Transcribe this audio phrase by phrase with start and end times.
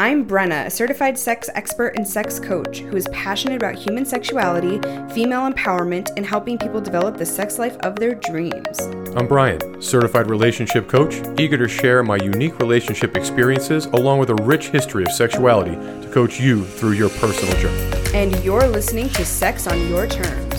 [0.00, 4.80] I'm Brenna, a certified sex expert and sex coach who is passionate about human sexuality,
[5.12, 8.80] female empowerment, and helping people develop the sex life of their dreams.
[9.14, 14.36] I'm Brian, certified relationship coach, eager to share my unique relationship experiences along with a
[14.36, 18.16] rich history of sexuality to coach you through your personal journey.
[18.16, 20.49] And you're listening to Sex on Your Terms.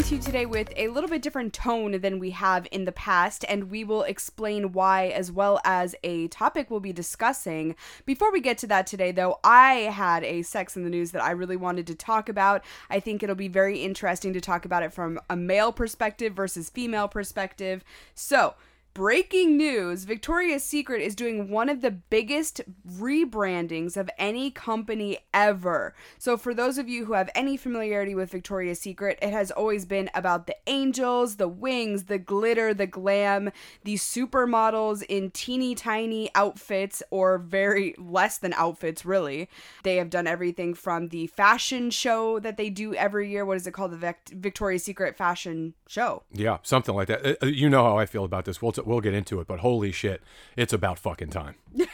[0.00, 2.92] Coming to you today with a little bit different tone than we have in the
[2.92, 7.76] past, and we will explain why, as well as a topic we'll be discussing.
[8.06, 11.22] Before we get to that today, though, I had a sex in the news that
[11.22, 12.64] I really wanted to talk about.
[12.88, 16.70] I think it'll be very interesting to talk about it from a male perspective versus
[16.70, 17.84] female perspective.
[18.14, 18.54] So,
[18.92, 25.94] Breaking news Victoria's Secret is doing one of the biggest rebrandings of any company ever.
[26.18, 29.84] So, for those of you who have any familiarity with Victoria's Secret, it has always
[29.84, 33.52] been about the angels, the wings, the glitter, the glam,
[33.84, 39.48] the supermodels in teeny tiny outfits or very less than outfits, really.
[39.84, 43.46] They have done everything from the fashion show that they do every year.
[43.46, 43.92] What is it called?
[43.92, 46.24] The Vic- Victoria's Secret Fashion Show.
[46.32, 47.40] Yeah, something like that.
[47.40, 48.60] Uh, You know how I feel about this.
[48.60, 50.22] We'll, we'll get into it, but holy shit,
[50.56, 51.56] it's about fucking time.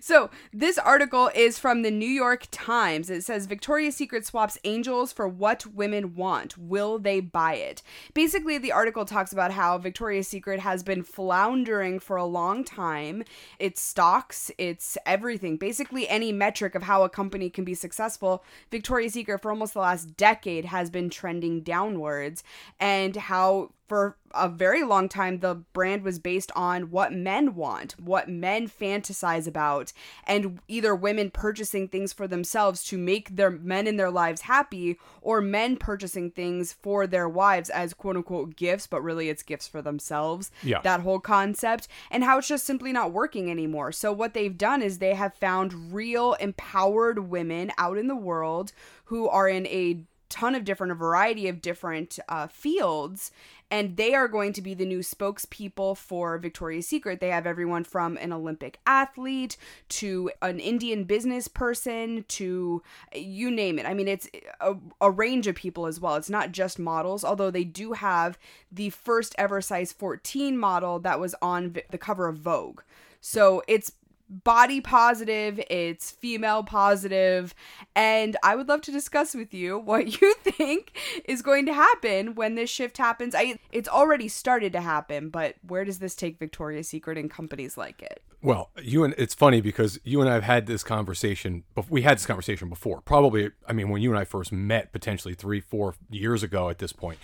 [0.00, 3.10] So, this article is from the New York Times.
[3.10, 6.56] It says Victoria's Secret swaps angels for what women want.
[6.56, 7.82] Will they buy it?
[8.14, 13.24] Basically, the article talks about how Victoria's Secret has been floundering for a long time.
[13.58, 18.44] Its stocks, its everything, basically any metric of how a company can be successful.
[18.70, 22.42] Victoria's Secret, for almost the last decade, has been trending downwards,
[22.78, 27.98] and how for a very long time the brand was based on what men want,
[27.98, 29.92] what men fantasize about,
[30.26, 34.98] and either women purchasing things for themselves to make their men in their lives happy,
[35.22, 39.66] or men purchasing things for their wives as quote unquote gifts, but really it's gifts
[39.66, 40.50] for themselves.
[40.62, 40.80] Yeah.
[40.82, 43.92] That whole concept, and how it's just simply not working anymore.
[43.92, 48.72] So, what they've done is they have found real empowered women out in the world
[49.06, 53.30] who are in a ton of different a variety of different uh, fields
[53.70, 57.20] and they are going to be the new spokespeople for Victoria's Secret.
[57.20, 59.56] They have everyone from an Olympic athlete
[59.90, 62.82] to an Indian business person to
[63.14, 63.86] you name it.
[63.86, 64.28] I mean, it's
[64.60, 66.16] a, a range of people as well.
[66.16, 68.38] It's not just models, although they do have
[68.72, 72.80] the first ever size 14 model that was on the cover of Vogue.
[73.20, 73.92] So it's
[74.28, 77.54] body positive, it's female positive,
[77.94, 82.34] and I would love to discuss with you what you think is going to happen
[82.34, 83.34] when this shift happens.
[83.34, 87.76] I it's already started to happen, but where does this take Victoria's Secret and companies
[87.76, 88.22] like it?
[88.40, 91.64] Well, you and it's funny because you and I have had this conversation.
[91.88, 93.00] We had this conversation before.
[93.00, 96.68] Probably, I mean, when you and I first met, potentially three, four years ago.
[96.68, 97.18] At this point,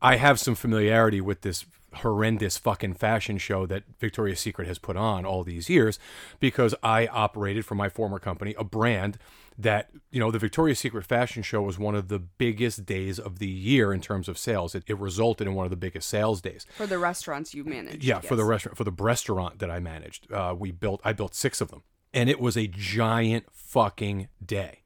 [0.00, 4.96] I have some familiarity with this horrendous fucking fashion show that Victoria's Secret has put
[4.96, 5.98] on all these years
[6.38, 9.18] because I operated for my former company a brand
[9.58, 13.38] that, you know, the Victoria's Secret fashion show was one of the biggest days of
[13.38, 14.74] the year in terms of sales.
[14.74, 16.66] It, it resulted in one of the biggest sales days.
[16.76, 18.04] For the restaurants you manage.
[18.04, 21.00] Yeah, for the restaurant for the restaurant that I managed, uh, we built.
[21.04, 21.82] I built six of them,
[22.14, 24.84] and it was a giant fucking day.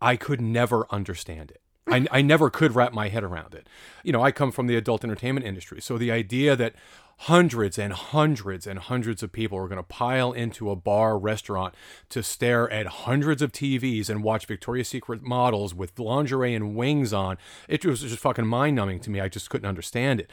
[0.00, 1.60] I could never understand it.
[1.90, 3.66] I, I never could wrap my head around it.
[4.02, 6.74] You know, I come from the adult entertainment industry, so the idea that
[7.24, 11.74] hundreds and hundreds and hundreds of people are going to pile into a bar restaurant
[12.08, 17.12] to stare at hundreds of TVs and watch Victoria's Secret models with lingerie and wings
[17.12, 17.36] on,
[17.68, 19.20] it was just fucking mind numbing to me.
[19.20, 20.30] I just couldn't understand it.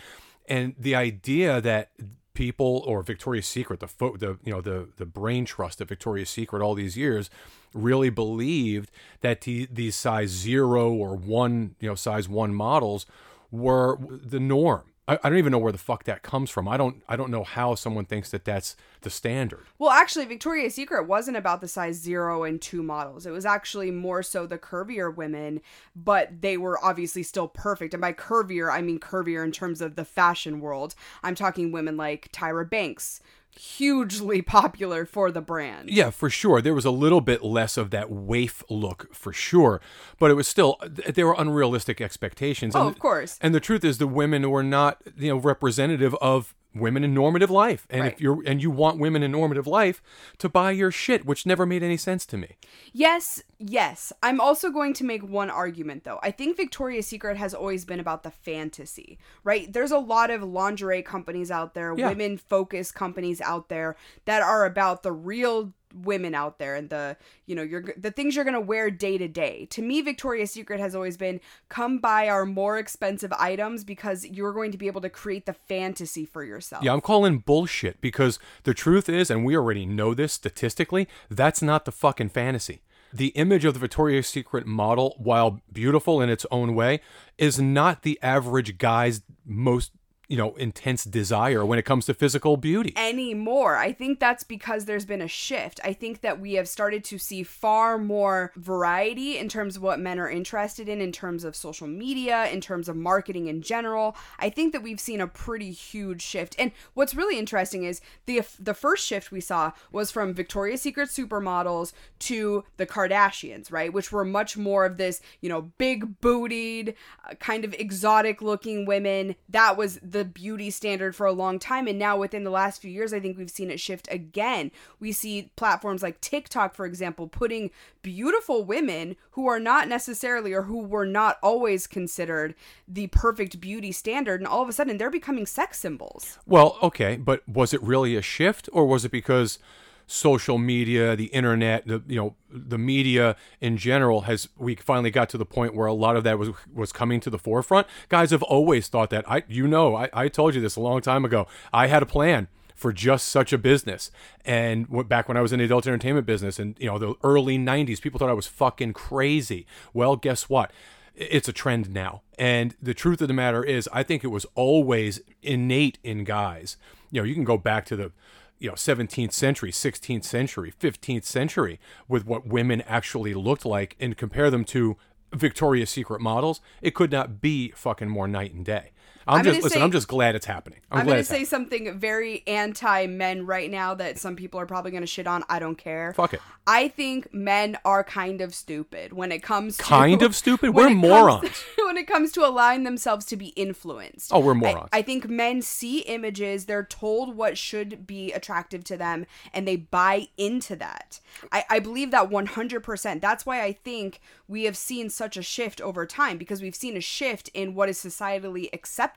[0.48, 1.92] And the idea that
[2.38, 6.30] people or Victoria's Secret, the fo- the you know the the brain trust of Victoria's
[6.30, 7.32] Secret all these years,
[7.74, 13.08] really believed that the, these size zero or one you know size one models
[13.50, 14.84] were the norm.
[15.10, 16.68] I, don't even know where the fuck that comes from.
[16.68, 19.66] I don't I don't know how someone thinks that that's the standard.
[19.80, 23.26] Well, actually, Victoria's Secret wasn't about the size zero and two models.
[23.26, 25.62] It was actually more so the curvier women,
[25.96, 27.94] but they were obviously still perfect.
[27.94, 30.94] And by curvier, I mean curvier in terms of the fashion world.
[31.24, 33.22] I'm talking women like Tyra Banks,
[33.58, 35.90] hugely popular for the brand.
[35.90, 36.62] Yeah, for sure.
[36.62, 39.82] There was a little bit less of that waif look for sure,
[40.20, 42.76] but it was still there were unrealistic expectations.
[42.76, 43.38] Oh, And- of course.
[43.42, 47.50] And the truth is, the women were not you know representative of women in normative
[47.50, 47.88] life.
[47.90, 48.14] And Right.
[48.14, 50.02] if you're and you want women in normative life
[50.38, 52.58] to buy your shit, which never made any sense to me.
[52.94, 54.14] Yes, yes.
[54.22, 56.20] I'm also going to make one argument though.
[56.22, 59.72] I think Victoria's Secret has always been about the fantasy, right?
[59.72, 62.10] There's a lot of lingerie companies out there, Yeah.
[62.10, 67.18] women focused companies out there that are about the real women out there and the
[67.46, 70.52] you know you're the things you're going to wear day to day to me victoria's
[70.52, 71.40] secret has always been
[71.70, 75.54] come buy our more expensive items because you're going to be able to create the
[75.54, 80.14] fantasy for yourself Yeah, I'm calling bullshit because the truth is, and we already know
[80.14, 82.82] this statistically, that's not the fucking fantasy.
[83.14, 87.00] The image of the Victoria's Secret model, while beautiful in its own way,
[87.38, 89.92] is not the average guy's most,
[90.28, 92.94] you know, intense desire when it comes to physical beauty.
[92.98, 93.78] anymore.
[93.78, 95.80] I think that's because there's been a shift.
[95.84, 100.00] I think that we have started to see far more variety in terms of what
[100.00, 104.16] men are interested in, in terms of social media, in terms of marketing in general.
[104.40, 106.56] I think that we've seen a pretty huge shift.
[106.60, 111.10] And what's really interesting is the the first shift we saw was from Victoria's Secret
[111.10, 113.94] supermodels to the Kardashians, right?
[113.94, 116.96] Which were much more of this, you know, big bootied,
[117.26, 119.36] uh, kind of exotic looking women.
[119.50, 121.88] That was the beauty standard for a long time.
[121.88, 124.72] And now within the last few years, I think we've seen it shift again.
[125.00, 127.72] We see platforms like TikTok, for example, putting
[128.02, 132.56] beautiful women who are not necessarily or who were not always considered
[132.88, 134.40] the perfect beauty standard.
[134.40, 136.40] And all of a sudden, they're becoming sex symbols.
[136.46, 139.60] Well, okay, but was it really a shift or was it because
[140.08, 145.30] social media, the internet, the you know, the media in general has we finally got
[145.30, 147.86] to the point where a lot of that was was coming to the forefront?
[148.10, 149.30] Guys have always thought that.
[149.30, 151.48] I you know, I, I told you this a long time ago.
[151.72, 154.12] I had a plan for just such a business.
[154.46, 157.58] And back when I was in the adult entertainment business and you know, the early
[157.58, 159.66] 90s, people thought I was fucking crazy.
[159.94, 160.72] Well, guess what?
[161.18, 162.22] it's a trend now.
[162.38, 166.78] And the truth of the matter is, I think it was always innate in guys.
[167.12, 168.12] You know, you can go back to the
[168.60, 174.18] you know 17th century 16th century 15th century with what women actually looked like and
[174.18, 174.98] compare them to
[175.34, 178.92] victoria's secret models it could not be fucking more night and day
[179.28, 181.44] i'm, I'm just listen say- i'm just glad it's happening i'm, I'm, going to say
[181.44, 181.46] happening.
[181.48, 185.44] something very anti men right now that some people are probably going to shit on.
[185.50, 186.14] I don't care.
[186.14, 186.42] Fuck it.
[186.66, 190.72] I think men are kind of stupid when it comes to Kind of stupid?
[190.74, 191.64] We're morons.
[191.86, 194.32] when it comes to allowing themselves to be influenced.
[194.34, 194.90] Oh, we're I- morons.
[194.92, 199.76] I, think men see images, they're told what should be attractive to them, and they
[199.76, 201.20] buy into that.
[201.52, 203.22] I, I believe that 100%.
[203.22, 206.98] That's why I think we have seen such a shift over time because we've seen
[206.98, 209.17] a shift in what is societally acceptable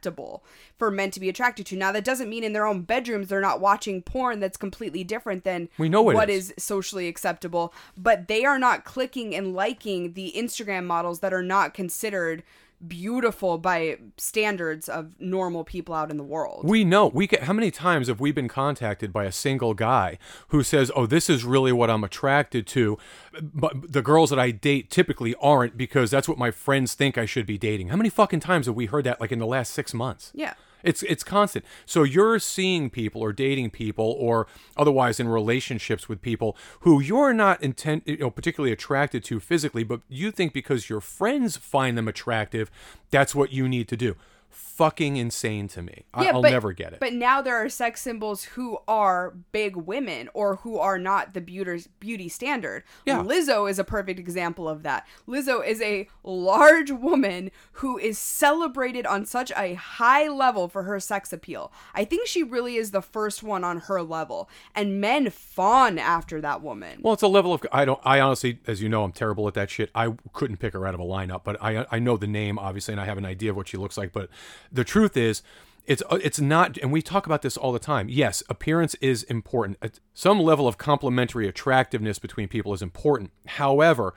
[0.76, 1.76] for men to be attracted to.
[1.76, 5.44] Now, that doesn't mean in their own bedrooms they're not watching porn that's completely different
[5.44, 6.50] than We know what is.
[6.50, 11.42] is socially acceptable, but they are not clicking and liking the Instagram models that are
[11.42, 12.42] not considered
[12.86, 16.64] beautiful by standards of normal people out in the world.
[16.64, 17.08] We know.
[17.08, 20.18] We get how many times have we been contacted by a single guy
[20.48, 22.98] who says, "Oh, this is really what I'm attracted to,"
[23.40, 27.26] but the girls that I date typically aren't because that's what my friends think I
[27.26, 27.88] should be dating.
[27.88, 30.32] How many fucking times have we heard that like in the last 6 months?
[30.34, 30.54] Yeah.
[30.82, 31.64] It's it's constant.
[31.86, 34.46] So you're seeing people or dating people or
[34.76, 39.84] otherwise in relationships with people who you're not intent you know particularly attracted to physically,
[39.84, 42.70] but you think because your friends find them attractive,
[43.10, 44.16] that's what you need to do.
[44.50, 46.04] Fucking insane to me.
[46.12, 47.00] I, I'll but- never get it.
[47.00, 51.40] But now there are sex symbols who are big women or who are not the
[51.40, 52.84] beauty beauty standard.
[53.04, 53.22] Yeah.
[53.22, 55.06] Lizzo is a perfect example of that.
[55.28, 60.98] Lizzo is a large woman who is celebrated on such a high level for her
[60.98, 61.72] sex appeal.
[61.94, 66.40] I think she really is the first one on her level, and men fawn after
[66.40, 67.00] that woman.
[67.02, 68.00] Well, it's a level of I don't.
[68.04, 69.90] I honestly, as you know, I'm terrible at that shit.
[69.94, 72.92] I couldn't pick her out of a lineup, but I I know the name obviously,
[72.92, 74.12] and I have an idea of what she looks like.
[74.12, 74.30] But
[74.70, 75.42] the truth is,
[75.86, 76.78] it's uh, it's not.
[76.78, 78.08] And we talk about this all the time.
[78.08, 79.78] Yes, appearance is important.
[80.14, 83.32] Some level of complementary attractiveness between people is important.
[83.46, 84.14] However,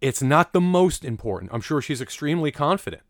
[0.00, 1.52] it's not the most important.
[1.52, 3.02] I'm sure she's extremely confident.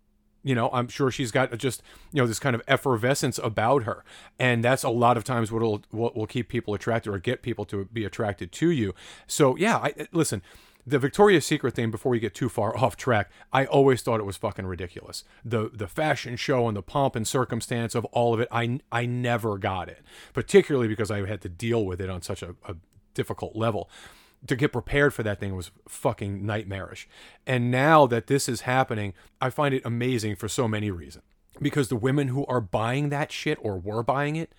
[0.43, 1.83] You know, I'm sure she's got just
[2.13, 4.05] you know this kind of effervescence about her,
[4.39, 7.43] and that's a lot of times what will what will keep people attracted or get
[7.43, 8.95] people to be attracted to you.
[9.27, 10.43] So yeah, I listen.
[10.87, 14.27] The Victoria's Secret thing, before we get too far off track, I always thought it
[14.27, 15.25] was fucking ridiculous.
[15.45, 19.07] The the fashion show and the pomp and circumstance of all of it, I I
[19.07, 22.77] never got it, particularly because I had to deal with it on such a, a
[23.15, 23.89] difficult level
[24.47, 27.09] to get prepared for that thing was fucking nightmarish.
[27.47, 31.25] And now that this is happening, I find it amazing for so many reasons.
[31.61, 34.53] Because the women who are buying that shit or were buying it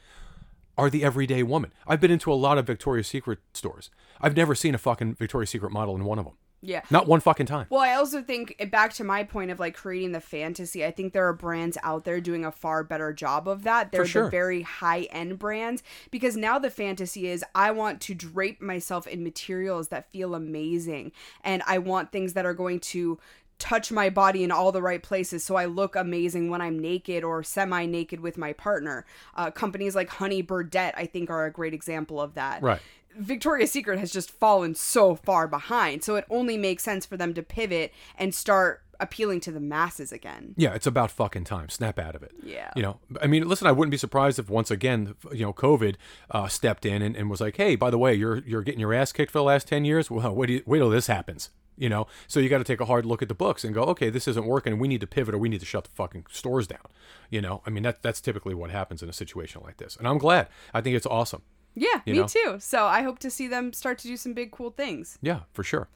[0.78, 1.72] are the everyday woman.
[1.88, 3.90] I've been into a lot of Victoria's Secret stores.
[4.22, 6.36] I've never seen a fucking Victoria's Secret model in one of them.
[6.66, 6.82] Yeah.
[6.90, 7.68] Not one fucking time.
[7.70, 10.84] Well, I also think eh, back to my point of like creating the fantasy.
[10.84, 13.92] I think there are brands out there doing a far better job of that.
[13.92, 14.26] They're sure.
[14.26, 19.06] the very high end brands because now the fantasy is I want to drape myself
[19.06, 21.12] in materials that feel amazing
[21.44, 23.20] and I want things that are going to
[23.60, 27.24] touch my body in all the right places so I look amazing when I'm naked
[27.24, 29.06] or semi naked with my partner.
[29.36, 32.82] Uh, companies like Honey Birdette, I think, are a great example of that Right.
[33.18, 36.04] Victoria's Secret has just fallen so far behind.
[36.04, 40.12] So it only makes sense for them to pivot and start appealing to the masses
[40.12, 40.54] again.
[40.58, 41.70] Yeah, it's about fucking time.
[41.70, 42.32] Snap out of it.
[42.44, 42.72] Yeah.
[42.76, 45.96] You know, I mean, listen, I wouldn't be surprised if once again, you know, COVID
[46.32, 48.94] uh, stepped in and, and was like, hey, by the way, you're you're getting your
[48.94, 50.10] ass kicked for the last 10 years.
[50.10, 51.50] Well, wait, wait till this happens.
[51.78, 53.84] You know, so you got to take a hard look at the books and go,
[53.84, 54.80] okay, this isn't working.
[54.80, 56.88] We need to pivot or we need to shut the fucking stores down.
[57.30, 59.98] You know, I mean, that, that's typically what happens in a situation like this.
[59.98, 60.48] And I'm glad.
[60.74, 61.42] I think it's awesome.
[61.76, 62.28] Yeah, me know?
[62.28, 62.58] too.
[62.60, 65.20] So I hope to see them start to do some big, cool things.
[65.22, 65.90] Yeah, for sure.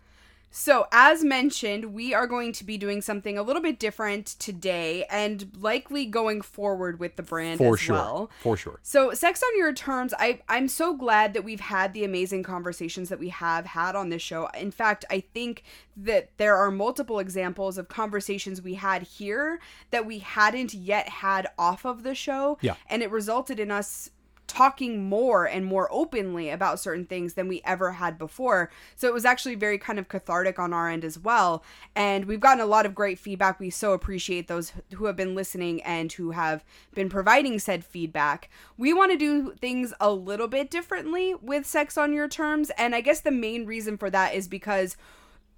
[0.51, 5.05] So, as mentioned, we are going to be doing something a little bit different today
[5.09, 7.95] and likely going forward with the brand For as sure.
[7.95, 8.31] well.
[8.41, 8.79] For sure.
[8.81, 13.09] So, Sex on Your Terms, I, I'm so glad that we've had the amazing conversations
[13.09, 14.47] that we have had on this show.
[14.57, 15.63] In fact, I think
[15.95, 19.59] that there are multiple examples of conversations we had here
[19.91, 22.57] that we hadn't yet had off of the show.
[22.61, 22.75] Yeah.
[22.89, 24.09] And it resulted in us
[24.49, 28.69] talking more and more openly about certain things than we ever had before.
[28.95, 31.63] So it was actually very kind of cathartic on our end as well.
[31.95, 33.59] And we've gotten a lot of great feedback.
[33.59, 38.49] We so appreciate those who have been listening and who have been providing said feedback.
[38.77, 42.71] We want to do things a little bit differently with Sex on Your Terms.
[42.77, 44.97] And I guess the main reason for that is because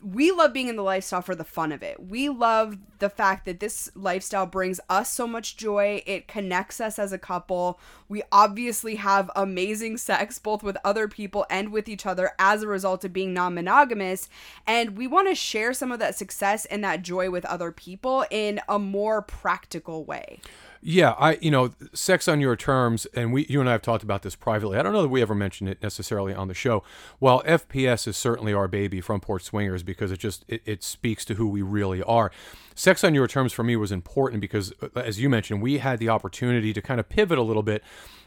[0.03, 2.01] we love being in the lifestyle for the fun of it.
[2.03, 6.01] We love the fact that this lifestyle brings us so much joy.
[6.05, 7.79] It connects us as a couple.
[8.10, 12.67] We obviously have amazing sex both with other people and with each other as a
[12.67, 14.27] result of being non monogamous.
[14.65, 18.25] And we want to share some of that success and that joy with other people
[18.31, 20.39] in a more practical way.
[20.84, 24.04] Yeah, I you know, sex on your terms, and we you and I have talked
[24.04, 24.80] about this privately.
[24.80, 26.84] I don't know that we ever mentioned it necessarily on the show.
[27.20, 31.24] While FPS is certainly our baby, Front Porch Swingers, because it just it, it speaks
[31.26, 32.32] to who we really are.
[32.74, 36.00] Sex on your terms for me was important because, uh, as you mentioned, we had
[36.00, 37.84] the opportunity to kind of pivot a little bit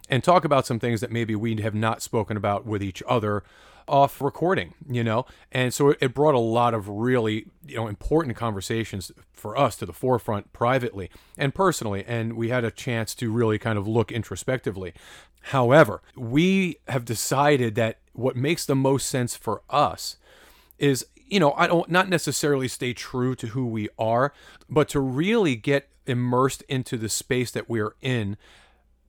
[0.08, 3.42] and talk about some things that maybe we have not spoken about with each other
[3.86, 5.26] off recording, you know?
[5.52, 9.86] And so it- brought a lot of really, you know, important conversations for us to
[9.86, 12.04] the forefront privately and personally.
[12.06, 14.94] And we had a chance to really kind of look introspectively.
[15.48, 20.16] However, we have decided that what makes the most sense for us
[20.78, 24.32] is you know i don't not necessarily stay true to who we are
[24.68, 28.36] but to really get immersed into the space that we're in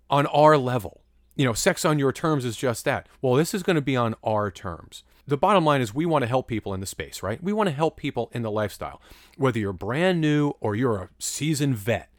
[0.10, 1.01] on our level
[1.36, 3.96] you know sex on your terms is just that well this is going to be
[3.96, 7.24] on our terms the bottom line is we want to help people in the space
[7.24, 9.01] right we want to help people in the lifestyle
[9.38, 12.10] whether you're brand new or you're a seasoned vet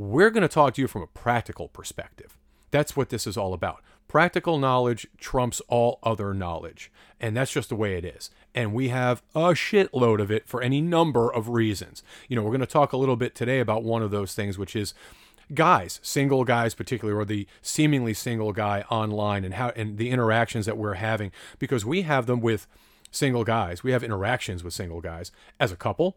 [0.00, 2.38] we're going to talk to you from a practical perspective.
[2.70, 3.82] That's what this is all about.
[4.08, 6.90] Practical knowledge trumps all other knowledge.
[7.20, 8.30] And that's just the way it is.
[8.54, 12.02] And we have a shitload of it for any number of reasons.
[12.28, 14.56] You know, we're going to talk a little bit today about one of those things,
[14.56, 14.94] which is
[15.54, 20.66] guys, single guys particularly, or the seemingly single guy online and how and the interactions
[20.66, 22.66] that we're having because we have them with
[23.10, 23.82] single guys.
[23.82, 26.16] We have interactions with single guys as a couple,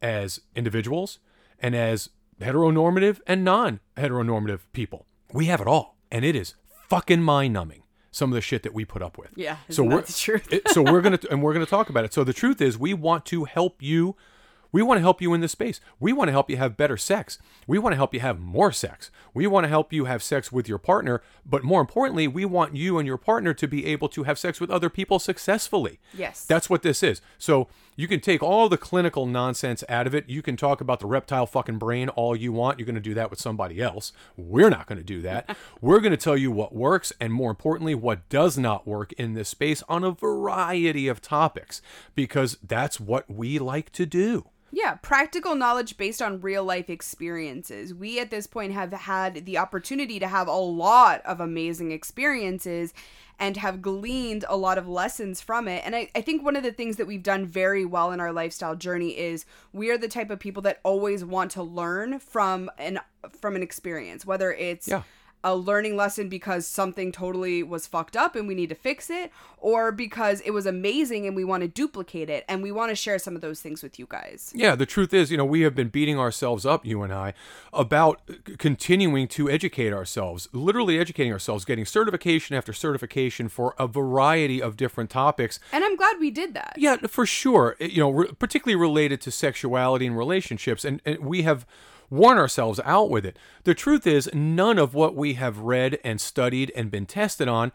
[0.00, 1.18] as individuals,
[1.60, 2.08] and as
[2.40, 5.06] heteronormative and non-heteronormative people.
[5.32, 6.54] We have it all, and it is
[6.88, 7.82] fucking mind-numbing.
[8.10, 9.30] Some of the shit that we put up with.
[9.36, 10.52] Yeah, So we're that the truth?
[10.52, 12.12] it- so we're gonna and we're gonna talk about it.
[12.12, 14.16] So the truth is, we want to help you.
[14.72, 15.80] We want to help you in this space.
[16.00, 17.38] We want to help you have better sex.
[17.66, 19.10] We want to help you have more sex.
[19.34, 21.22] We want to help you have sex with your partner.
[21.44, 24.60] But more importantly, we want you and your partner to be able to have sex
[24.60, 26.00] with other people successfully.
[26.14, 26.46] Yes.
[26.46, 27.20] That's what this is.
[27.38, 30.28] So you can take all the clinical nonsense out of it.
[30.28, 32.78] You can talk about the reptile fucking brain all you want.
[32.78, 34.12] You're going to do that with somebody else.
[34.36, 35.56] We're not going to do that.
[35.80, 39.34] We're going to tell you what works and more importantly, what does not work in
[39.34, 41.82] this space on a variety of topics
[42.14, 44.46] because that's what we like to do.
[44.74, 47.92] Yeah, practical knowledge based on real life experiences.
[47.92, 52.94] We at this point have had the opportunity to have a lot of amazing experiences
[53.38, 55.82] and have gleaned a lot of lessons from it.
[55.84, 58.32] And I, I think one of the things that we've done very well in our
[58.32, 62.70] lifestyle journey is we are the type of people that always want to learn from
[62.78, 63.00] an
[63.40, 65.02] from an experience, whether it's Yeah.
[65.44, 69.32] A learning lesson because something totally was fucked up and we need to fix it,
[69.58, 72.44] or because it was amazing and we want to duplicate it.
[72.48, 74.52] And we want to share some of those things with you guys.
[74.54, 77.34] Yeah, the truth is, you know, we have been beating ourselves up, you and I,
[77.72, 78.20] about
[78.58, 84.76] continuing to educate ourselves, literally educating ourselves, getting certification after certification for a variety of
[84.76, 85.60] different topics.
[85.72, 86.74] And I'm glad we did that.
[86.76, 87.76] Yeah, for sure.
[87.80, 91.66] You know, re- particularly related to sexuality and relationships, and, and we have
[92.12, 93.38] worn ourselves out with it.
[93.64, 97.72] The truth is, none of what we have read and studied and been tested on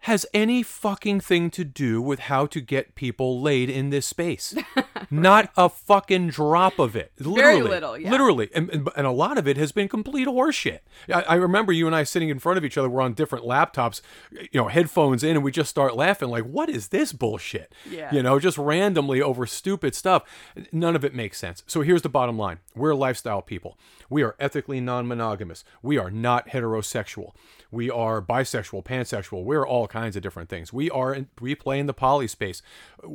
[0.00, 4.54] has any fucking thing to do with how to get people laid in this space.
[5.10, 7.12] Not a fucking drop of it.
[7.18, 8.10] Literally, little, yeah.
[8.10, 10.80] Literally, and, and and a lot of it has been complete horseshit.
[11.12, 12.88] I, I remember you and I sitting in front of each other.
[12.88, 14.00] We're on different laptops,
[14.30, 18.12] you know, headphones in, and we just start laughing like, "What is this bullshit?" Yeah.
[18.12, 20.22] You know, just randomly over stupid stuff.
[20.72, 21.62] None of it makes sense.
[21.66, 23.78] So here's the bottom line: We're lifestyle people.
[24.08, 25.64] We are ethically non-monogamous.
[25.82, 27.32] We are not heterosexual.
[27.70, 29.42] We are bisexual, pansexual.
[29.42, 30.72] We're all kinds of different things.
[30.72, 32.62] We are in, we play in the poly space.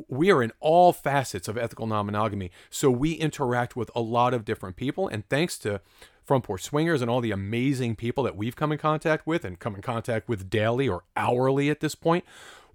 [0.10, 2.52] We are in all facets of ethical non-monogamy.
[2.70, 5.80] So we interact with a lot of different people and thanks to
[6.22, 9.58] front porch swingers and all the amazing people that we've come in contact with and
[9.58, 12.26] come in contact with daily or hourly at this point,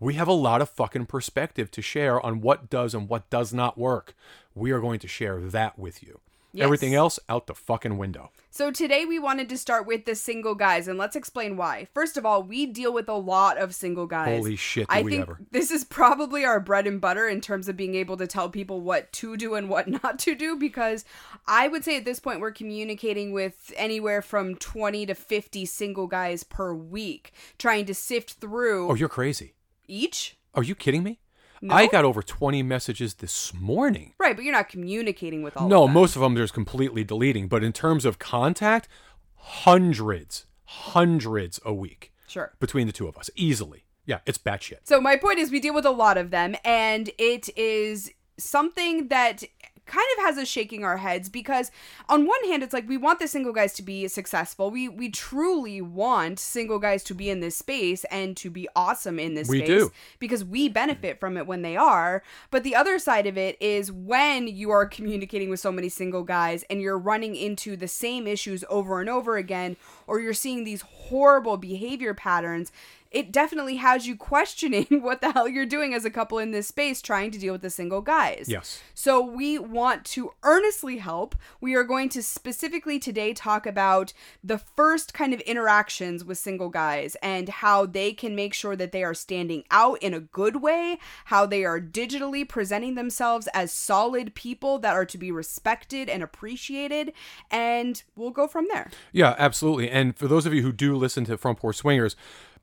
[0.00, 3.53] we have a lot of fucking perspective to share on what does and what does
[3.53, 4.15] not work.
[4.55, 6.21] We are going to share that with you.
[6.56, 6.64] Yes.
[6.64, 8.30] Everything else out the fucking window.
[8.50, 11.88] So today we wanted to start with the single guys and let's explain why.
[11.92, 14.38] First of all, we deal with a lot of single guys.
[14.38, 15.38] Holy shit, do I we think ever.
[15.50, 18.80] this is probably our bread and butter in terms of being able to tell people
[18.80, 21.04] what to do and what not to do because
[21.46, 26.06] I would say at this point we're communicating with anywhere from 20 to 50 single
[26.06, 29.54] guys per week trying to sift through Oh, you're crazy.
[29.86, 30.38] each.
[30.54, 31.20] Are you kidding me?
[31.62, 31.75] No.
[31.75, 34.12] I got over 20 messages this morning.
[34.18, 35.94] Right, but you're not communicating with all No, of them.
[35.94, 38.88] No, most of them there's completely deleting, but in terms of contact,
[39.36, 42.52] hundreds, hundreds a week Sure.
[42.60, 43.84] between the two of us, easily.
[44.04, 44.78] Yeah, it's batshit.
[44.84, 49.08] So my point is we deal with a lot of them and it is something
[49.08, 49.42] that
[49.87, 51.71] kind of has us shaking our heads because
[52.09, 54.71] on one hand it's like we want the single guys to be successful.
[54.71, 59.19] We we truly want single guys to be in this space and to be awesome
[59.19, 59.93] in this We space do.
[60.19, 62.23] because we benefit from it when they are.
[62.50, 66.23] But the other side of it is when you are communicating with so many single
[66.25, 69.76] guys and you're running into the same issues over and over again
[70.07, 72.73] or you're seeing these horrible behavior patterns
[73.16, 76.68] it definitely has you questioning what the hell you're doing as a couple in this
[76.68, 78.44] space trying to deal with the single guys.
[78.46, 78.82] Yes.
[78.92, 81.35] So we want to earnestly help.
[81.58, 84.12] We are going to specifically today talk about
[84.44, 88.92] the first kind of interactions with single guys and how they can make sure that
[88.92, 93.73] they are standing out in a good way, how they are digitally presenting themselves as
[93.73, 97.14] solid people that are to be respected and appreciated,
[97.50, 98.90] and we'll go from there.
[99.11, 99.88] Yeah, absolutely.
[99.88, 102.14] And for those of you who do listen to Front Porch Swingers,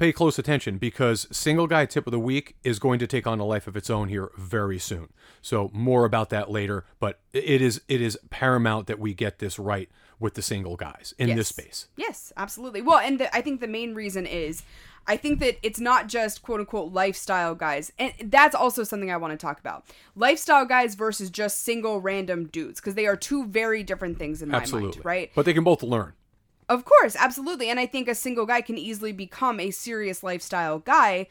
[0.03, 3.39] pay close attention because single guy tip of the week is going to take on
[3.39, 5.08] a life of its own here very soon.
[5.41, 9.58] So more about that later, but it is it is paramount that we get this
[9.58, 11.38] right with the single guys in Yes.
[11.38, 11.88] this space.
[11.95, 12.82] Yes, absolutely.
[12.82, 14.63] Well, and the, I think the main reason is
[15.08, 17.93] I think that it's not just quote unquote lifestyle guys.
[17.97, 19.86] And that's also something I want to talk about.
[20.17, 24.49] Lifestyle guys versus just single random dudes because they are two very different things in
[24.49, 24.97] my Absolutely.
[24.97, 25.32] mind, right?
[25.34, 26.12] But they can both learn.
[26.69, 27.69] Of course, absolutely.
[27.69, 31.28] And I think a single guy can easily become a serious lifestyle guy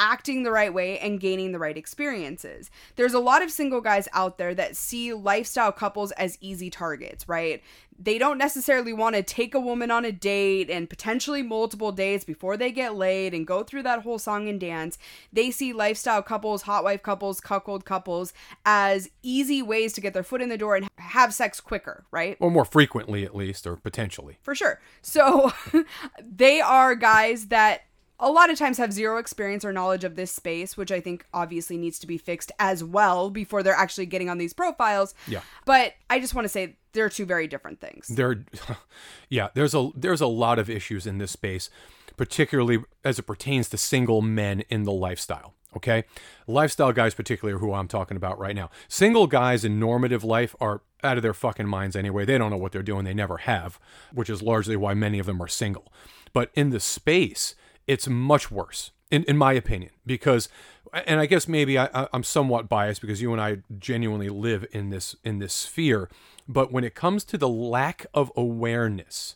[0.00, 2.70] acting the right way and gaining the right experiences.
[2.96, 7.28] There's a lot of single guys out there that see lifestyle couples as easy targets,
[7.28, 7.62] right?
[8.02, 12.24] They don't necessarily want to take a woman on a date and potentially multiple dates
[12.24, 14.96] before they get laid and go through that whole song and dance.
[15.34, 18.32] They see lifestyle couples, hot wife couples, cuckold couples
[18.64, 22.38] as easy ways to get their foot in the door and have sex quicker, right?
[22.40, 24.38] Or more frequently at least, or potentially.
[24.40, 24.80] for sure.
[25.02, 25.52] So
[26.22, 27.82] they are guys that
[28.20, 31.26] a lot of times have zero experience or knowledge of this space, which I think
[31.32, 35.14] obviously needs to be fixed as well before they're actually getting on these profiles.
[35.26, 35.40] Yeah.
[35.64, 38.08] But I just want to say they're two very different things.
[38.08, 38.44] there
[39.28, 41.70] yeah there's a there's a lot of issues in this space
[42.16, 46.02] particularly as it pertains to single men in the lifestyle okay
[46.48, 50.56] lifestyle guys particularly are who i'm talking about right now single guys in normative life
[50.60, 53.38] are out of their fucking minds anyway they don't know what they're doing they never
[53.38, 53.78] have
[54.12, 55.92] which is largely why many of them are single
[56.32, 57.54] but in the space
[57.90, 60.48] it's much worse in, in my opinion because
[60.92, 64.90] and i guess maybe I, i'm somewhat biased because you and i genuinely live in
[64.90, 66.08] this in this sphere
[66.48, 69.34] but when it comes to the lack of awareness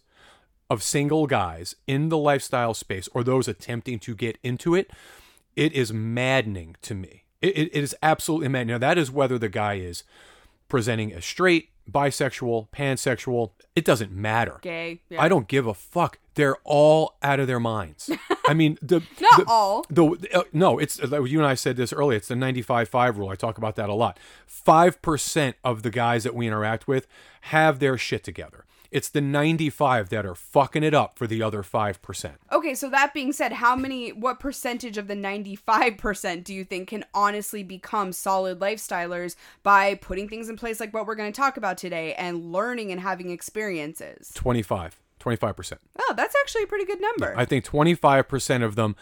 [0.70, 4.90] of single guys in the lifestyle space or those attempting to get into it
[5.56, 9.36] it is maddening to me it, it, it is absolutely maddening now that is whether
[9.36, 10.04] the guy is
[10.68, 15.00] presenting as straight bisexual pansexual it doesn't matter Gay.
[15.08, 15.20] Yeah.
[15.20, 16.18] I don't give a fuck.
[16.34, 18.10] They're all out of their minds.
[18.46, 19.86] I mean, the Not the- all.
[19.88, 22.16] The uh, no, it's uh, you and I said this earlier.
[22.16, 23.28] It's the 95-5 rule.
[23.28, 24.18] I talk about that a lot.
[24.46, 27.06] Five percent of the guys that we interact with
[27.42, 28.64] have their shit together.
[28.90, 32.36] It's the 95 that are fucking it up for the other five percent.
[32.52, 36.88] Okay, so that being said, how many, what percentage of the 95% do you think
[36.90, 41.36] can honestly become solid lifestylers by putting things in place like what we're going to
[41.36, 44.30] talk about today and learning and having experiences?
[44.34, 45.80] 25, 25 percent.
[45.98, 47.32] Oh, that's actually a pretty good number.
[47.34, 48.94] I think 25% of them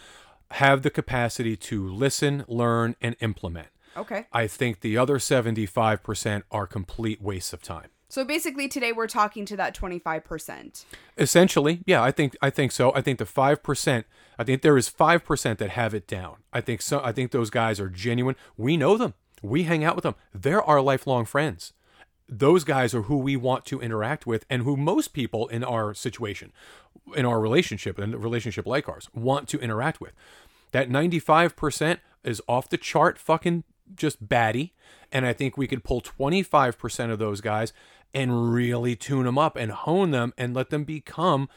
[0.51, 3.67] have the capacity to listen, learn, and implement.
[3.97, 4.27] Okay.
[4.31, 7.89] I think the other 75% are complete wastes of time.
[8.07, 10.85] So basically today we're talking to that 25%.
[11.17, 12.93] Essentially, yeah, I think I think so.
[12.95, 14.03] I think the 5%,
[14.39, 16.37] I think there is 5% that have it down.
[16.53, 18.37] I think so I think those guys are genuine.
[18.55, 19.13] We know them.
[19.41, 20.15] We hang out with them.
[20.33, 21.73] They're our lifelong friends.
[22.39, 25.93] Those guys are who we want to interact with and who most people in our
[25.93, 26.51] situation,
[27.15, 30.13] in our relationship, and a relationship like ours, want to interact with.
[30.71, 33.63] That 95% is off the chart fucking
[33.95, 34.73] just batty.
[35.11, 37.71] And I think we could pull 25% of those guys
[38.13, 41.49] and really tune them up and hone them and let them become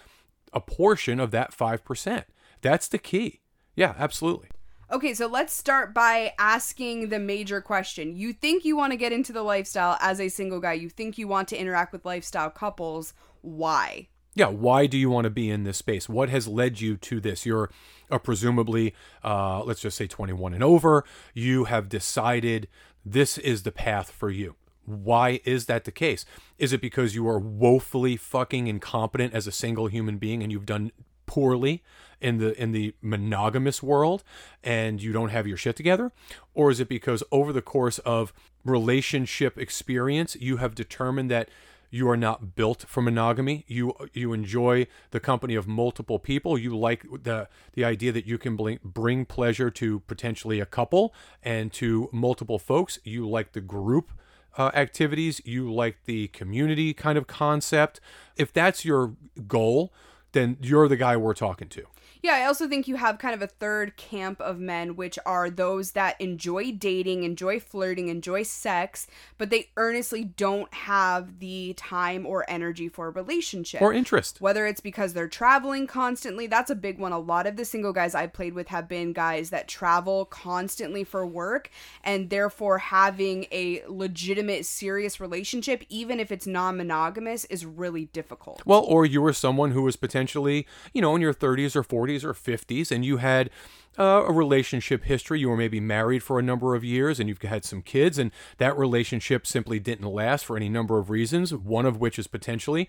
[0.52, 2.24] a portion of that 5%.
[2.60, 3.40] That's the key.
[3.74, 4.48] Yeah, absolutely.
[4.88, 8.14] Okay, so let's start by asking the major question.
[8.14, 11.18] You think you want to get into the lifestyle as a single guy, you think
[11.18, 13.12] you want to interact with lifestyle couples.
[13.40, 14.08] Why?
[14.36, 16.08] Yeah, why do you want to be in this space?
[16.08, 17.44] What has led you to this?
[17.44, 17.70] You're
[18.10, 18.94] a presumably,
[19.24, 21.04] uh, let's just say 21 and over.
[21.34, 22.68] You have decided
[23.04, 24.54] this is the path for you.
[24.84, 26.24] Why is that the case?
[26.58, 30.66] Is it because you are woefully fucking incompetent as a single human being and you've
[30.66, 30.92] done
[31.26, 31.82] poorly
[32.20, 34.22] in the in the monogamous world
[34.62, 36.12] and you don't have your shit together?
[36.54, 38.32] Or is it because over the course of
[38.64, 41.48] relationship experience you have determined that
[41.88, 43.64] you are not built for monogamy?
[43.68, 46.58] You you enjoy the company of multiple people.
[46.58, 51.14] You like the the idea that you can bring, bring pleasure to potentially a couple
[51.42, 52.98] and to multiple folks.
[53.04, 54.12] You like the group
[54.58, 55.42] uh, activities.
[55.44, 58.00] You like the community kind of concept.
[58.36, 59.14] If that's your
[59.46, 59.92] goal
[60.36, 61.86] then you're the guy we're talking to
[62.26, 65.48] Yeah, I also think you have kind of a third camp of men, which are
[65.48, 69.06] those that enjoy dating, enjoy flirting, enjoy sex,
[69.38, 73.80] but they earnestly don't have the time or energy for a relationship.
[73.80, 74.40] or interest.
[74.40, 77.12] Whether it's because they're traveling constantly that's a big one.
[77.12, 81.04] A lot of the single guys i've played with have been guys that travel constantly
[81.04, 81.70] for work
[82.02, 88.62] and therefore having a legitimate serious relationship even if it's non-monogamous is really difficult.
[88.66, 92.15] Well, or you were someone who was potentially, you know, in your 30s or 40s
[92.24, 93.50] or 50s, and you had
[93.98, 95.40] uh, a relationship history.
[95.40, 98.30] You were maybe married for a number of years, and you've had some kids, and
[98.58, 101.54] that relationship simply didn't last for any number of reasons.
[101.54, 102.88] One of which is potentially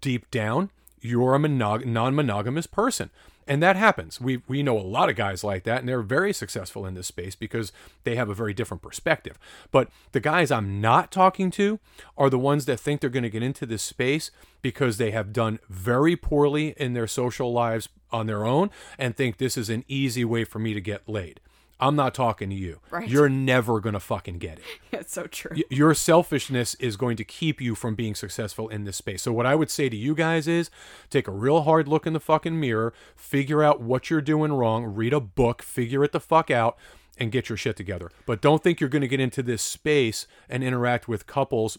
[0.00, 0.70] deep down,
[1.00, 3.10] you're a monog- non-monogamous person.
[3.50, 4.20] And that happens.
[4.20, 7.08] We we know a lot of guys like that, and they're very successful in this
[7.08, 7.72] space because
[8.04, 9.36] they have a very different perspective.
[9.72, 11.80] But the guys I'm not talking to
[12.16, 14.30] are the ones that think they're going to get into this space
[14.62, 19.38] because they have done very poorly in their social lives on their own and think
[19.38, 21.40] this is an easy way for me to get laid.
[21.80, 22.80] I'm not talking to you.
[22.90, 23.08] Right.
[23.08, 27.16] You're never going to fucking get it it's so true y- your selfishness is going
[27.16, 29.22] to keep you from being successful in this space.
[29.22, 30.70] So what I would say to you guys is
[31.08, 34.84] take a real hard look in the fucking mirror, figure out what you're doing wrong,
[34.84, 36.76] read a book, figure it the fuck out
[37.18, 38.10] and get your shit together.
[38.26, 41.78] But don't think you're going to get into this space and interact with couples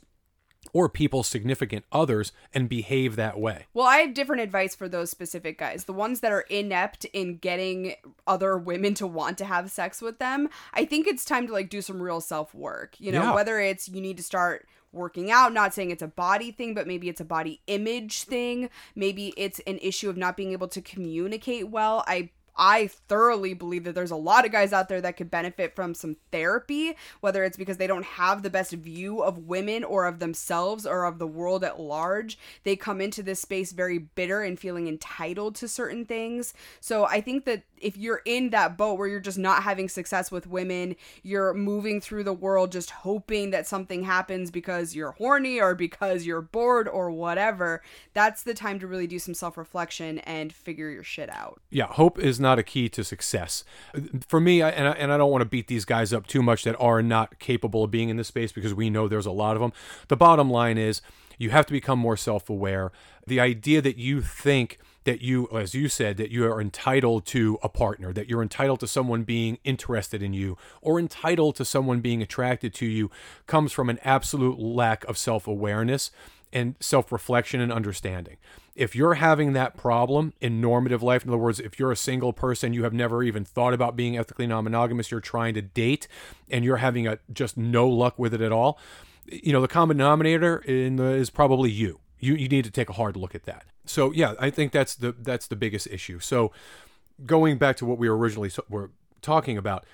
[0.73, 3.65] or people's significant others and behave that way.
[3.73, 5.85] Well, I have different advice for those specific guys.
[5.85, 10.19] The ones that are inept in getting other women to want to have sex with
[10.19, 10.49] them.
[10.73, 12.95] I think it's time to like do some real self work.
[12.99, 13.33] You know, Yeah.
[13.35, 16.85] whether it's you need to start working out, not saying it's a body thing, but
[16.85, 18.69] maybe it's a body image thing.
[18.93, 22.03] Maybe it's an issue of not being able to communicate well.
[22.07, 22.29] I
[22.61, 25.95] I thoroughly believe that there's a lot of guys out there that could benefit from
[25.95, 30.19] some therapy, whether it's because they don't have the best view of women or of
[30.19, 32.37] themselves or of the world at large.
[32.63, 36.53] They come into this space very bitter and feeling entitled to certain things.
[36.79, 40.31] So I think that if you're in that boat where you're just not having success
[40.31, 45.59] with women, you're moving through the world just hoping that something happens because you're horny
[45.59, 47.81] or because you're bored or whatever,
[48.13, 51.61] that's the time to really do some self reflection and figure your shit out.
[51.69, 53.63] Yeah, hope is not a key to success.
[54.27, 56.41] For me, I, and, I, and I don't want to beat these guys up too
[56.41, 59.31] much that are not capable of being in this space because we know there's a
[59.31, 59.73] lot of them.
[60.07, 61.01] The bottom line is
[61.37, 62.91] you have to become more self aware.
[63.25, 67.57] The idea that you think that you, as you said, that you are entitled to
[67.63, 72.01] a partner, that you're entitled to someone being interested in you or entitled to someone
[72.01, 73.09] being attracted to you
[73.47, 76.11] comes from an absolute lack of self awareness
[76.53, 78.37] and self reflection and understanding.
[78.75, 82.31] If you're having that problem in normative life, in other words, if you're a single
[82.31, 86.07] person, you have never even thought about being ethically non monogamous, you're trying to date
[86.49, 88.79] and you're having a, just no luck with it at all,
[89.25, 91.99] you know, the common denominator in the, is probably you.
[92.19, 93.65] You, you need to take a hard look at that.
[93.91, 96.19] So yeah, I think that's the that's the biggest issue.
[96.19, 96.51] So
[97.25, 99.85] going back to what we originally so- were talking about,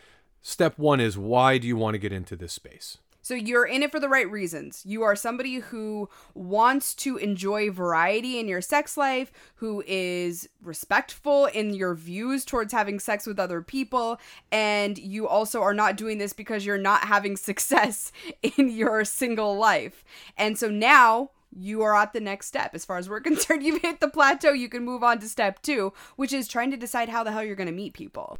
[0.41, 2.99] step one is why do you want to get into this space?
[3.27, 4.83] So you're in it for the right reasons.
[4.85, 11.47] You are somebody who wants to enjoy variety in your sex life, who is respectful
[11.47, 14.17] in your views towards having sex with other people,
[14.49, 19.57] and you also are not doing this because you're not having success in your single
[19.57, 20.05] life.
[20.37, 22.71] And so now you are at the next step.
[22.73, 24.51] As far as we're concerned, you've hit the plateau.
[24.51, 27.43] You can move on to step two, which is trying to decide how the hell
[27.43, 28.37] you're going to meet people.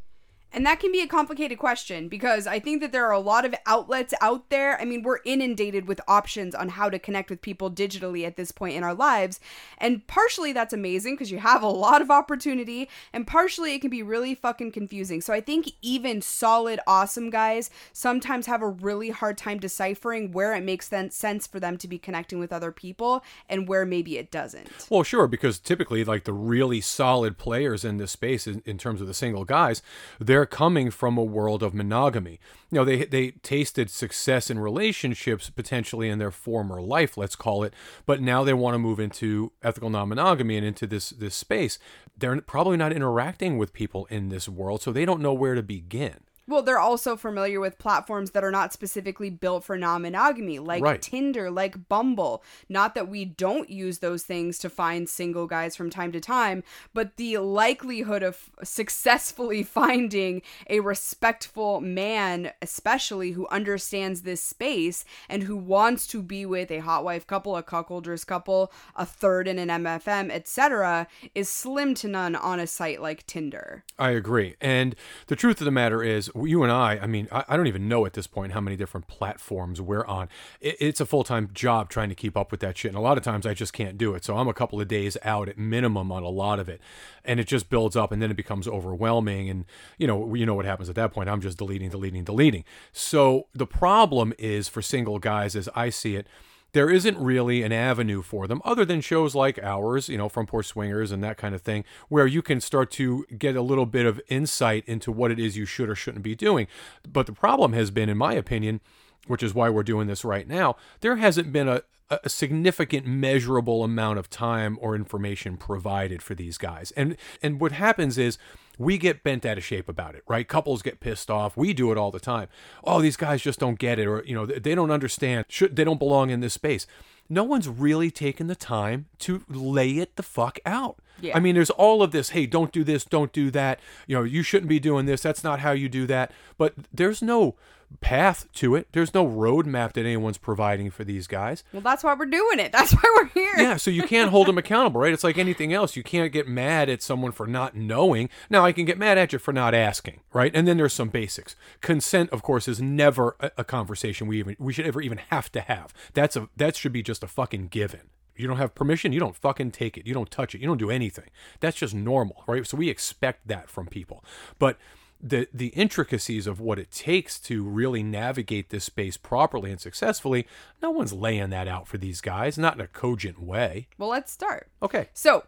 [0.53, 3.45] And that can be a complicated question because I think that there are a lot
[3.45, 4.79] of outlets out there.
[4.79, 8.51] I mean, we're inundated with options on how to connect with people digitally at this
[8.51, 9.39] point in our lives.
[9.77, 13.89] And partially that's amazing because you have a lot of opportunity, and partially it can
[13.89, 15.21] be really fucking confusing.
[15.21, 20.55] So I think even solid, awesome guys sometimes have a really hard time deciphering where
[20.55, 24.31] it makes sense for them to be connecting with other people and where maybe it
[24.31, 24.87] doesn't.
[24.89, 29.01] Well, sure, because typically, like the really solid players in this space, in, in terms
[29.01, 29.81] of the single guys,
[30.19, 32.39] they're coming from a world of monogamy.
[32.69, 37.63] You know, they they tasted success in relationships potentially in their former life, let's call
[37.63, 37.73] it,
[38.05, 41.79] but now they want to move into ethical non-monogamy and into this this space.
[42.17, 45.63] They're probably not interacting with people in this world, so they don't know where to
[45.63, 46.26] begin.
[46.47, 50.81] Well, they're also familiar with platforms that are not specifically built for non monogamy, like
[50.81, 51.01] Right.
[51.01, 52.41] Tinder, like Bumble.
[52.69, 56.63] Not that we don't use those things to find single guys from time to time,
[56.93, 65.43] but the likelihood of successfully finding a respectful man, especially who understands this space and
[65.43, 69.59] who wants to be with a hot wife couple, a cuckolders couple, a third in
[69.59, 73.83] an MFM, etc., is slim to none on a site like Tinder.
[73.99, 74.55] I agree.
[74.61, 74.95] And
[75.27, 77.87] the truth of the matter is, you and I, I mean, I, I don't even
[77.87, 80.29] know at this point how many different platforms we're on.
[80.61, 82.89] It, it's a full time job trying to keep up with that shit.
[82.89, 84.23] And a lot of times I just can't do it.
[84.23, 86.81] So I'm a couple of days out at minimum on a lot of it.
[87.23, 89.49] And it just builds up and then it becomes overwhelming.
[89.49, 89.65] And,
[89.97, 91.29] you know, you know what happens at that point.
[91.29, 92.63] I'm just deleting, deleting, deleting.
[92.91, 96.27] So the problem is for single guys, as I see it,
[96.73, 100.49] there isn't really an avenue for them other than shows like ours, you know, Front
[100.49, 103.85] Porch Swingers and that kind of thing, where you can start to get a little
[103.85, 106.67] bit of insight into what it is you should or shouldn't be doing.
[107.07, 108.81] But the problem has been, in my opinion,
[109.27, 113.83] which is why we're doing this right now, there hasn't been a, a significant measurable
[113.83, 116.91] amount of time or information provided for these guys.
[116.91, 118.37] And and what happens is
[118.77, 120.47] we get bent out of shape about it, right?
[120.47, 121.57] Couples get pissed off.
[121.57, 122.47] We do it all the time.
[122.83, 125.45] Oh, these guys just don't get it, or you know, they don't understand.
[125.49, 126.87] Should, they don't belong in this space.
[127.29, 130.99] No one's really taken the time to lay it the fuck out.
[131.21, 131.35] Yeah.
[131.35, 132.29] I mean, there's all of this.
[132.29, 133.03] Hey, don't do this.
[133.05, 133.79] Don't do that.
[134.07, 135.21] You know, you shouldn't be doing this.
[135.21, 136.31] That's not how you do that.
[136.57, 137.55] But there's no
[138.01, 138.87] path to it.
[138.91, 141.63] There's no roadmap that anyone's providing for these guys.
[141.71, 142.71] Well, that's why we're doing it.
[142.77, 143.53] That's why we're here.
[143.57, 145.13] Yeah, so you can't hold them accountable, right?
[145.13, 145.95] It's like anything else.
[145.95, 148.29] You can't get mad at someone for not knowing.
[148.49, 150.51] Now, I can get mad at you for not asking, right?
[150.53, 151.55] And then there's some basics.
[151.81, 155.51] Consent, of course, is never a, a conversation we even we should ever even have
[155.53, 155.93] to have.
[156.13, 158.01] That's a that should be just a fucking given.
[158.39, 160.07] You don't have permission, you don't fucking take it.
[160.07, 160.61] You don't touch it.
[160.61, 161.29] You don't do anything.
[161.59, 162.65] That's just normal, right?
[162.65, 164.23] So we expect that from people.
[164.59, 164.77] But
[165.19, 170.47] the the intricacies of what it takes to really navigate this space properly and successfully,
[170.81, 173.87] no one's laying that out for these guys, not in a cogent way.
[173.97, 174.69] Well, let's start.
[174.81, 175.09] Okay.
[175.13, 175.45] So,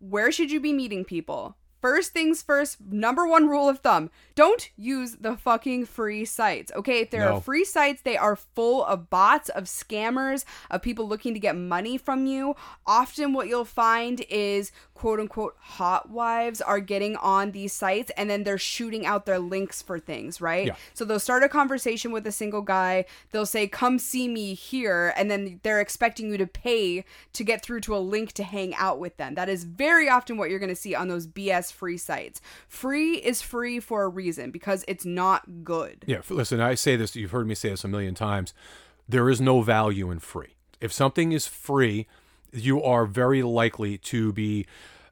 [0.00, 1.56] where should you be meeting people?
[1.84, 6.72] First things first, number one rule of thumb don't use the fucking free sites.
[6.74, 7.34] Okay, if there No.
[7.34, 11.56] are free sites, they are full of bots, of scammers, of people looking to get
[11.56, 12.56] money from you.
[12.86, 14.72] Often, what you'll find is
[15.04, 19.38] quote unquote hot wives are getting on these sites and then they're shooting out their
[19.38, 20.68] links for things, right?
[20.68, 20.76] Yeah.
[20.94, 23.04] So they'll start a conversation with a single guy.
[23.30, 25.12] They'll say, Come see me here.
[25.14, 28.74] And then they're expecting you to pay to get through to a link to hang
[28.76, 29.34] out with them.
[29.34, 32.40] That is very often what you're going to see on those BS free sites.
[32.66, 36.04] Free is free for a reason because it's not good.
[36.06, 38.54] Yeah, listen, I say this, you've heard me say this a million times.
[39.06, 40.56] There is no value in free.
[40.80, 42.06] If something is free,
[42.54, 44.66] you are very likely to be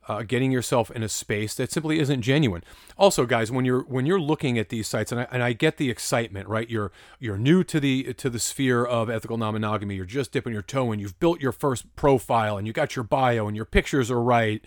[0.08, 2.64] uh, getting yourself in a space that simply isn't genuine.
[2.98, 5.76] Also, guys, when you're when you're looking at these sites, and I, and I get
[5.76, 6.68] the excitement, right?
[6.68, 9.94] You're you're new to the to the sphere of ethical non-monogamy.
[9.94, 10.98] You're just dipping your toe in.
[10.98, 14.64] You've built your first profile, and you got your bio, and your pictures are right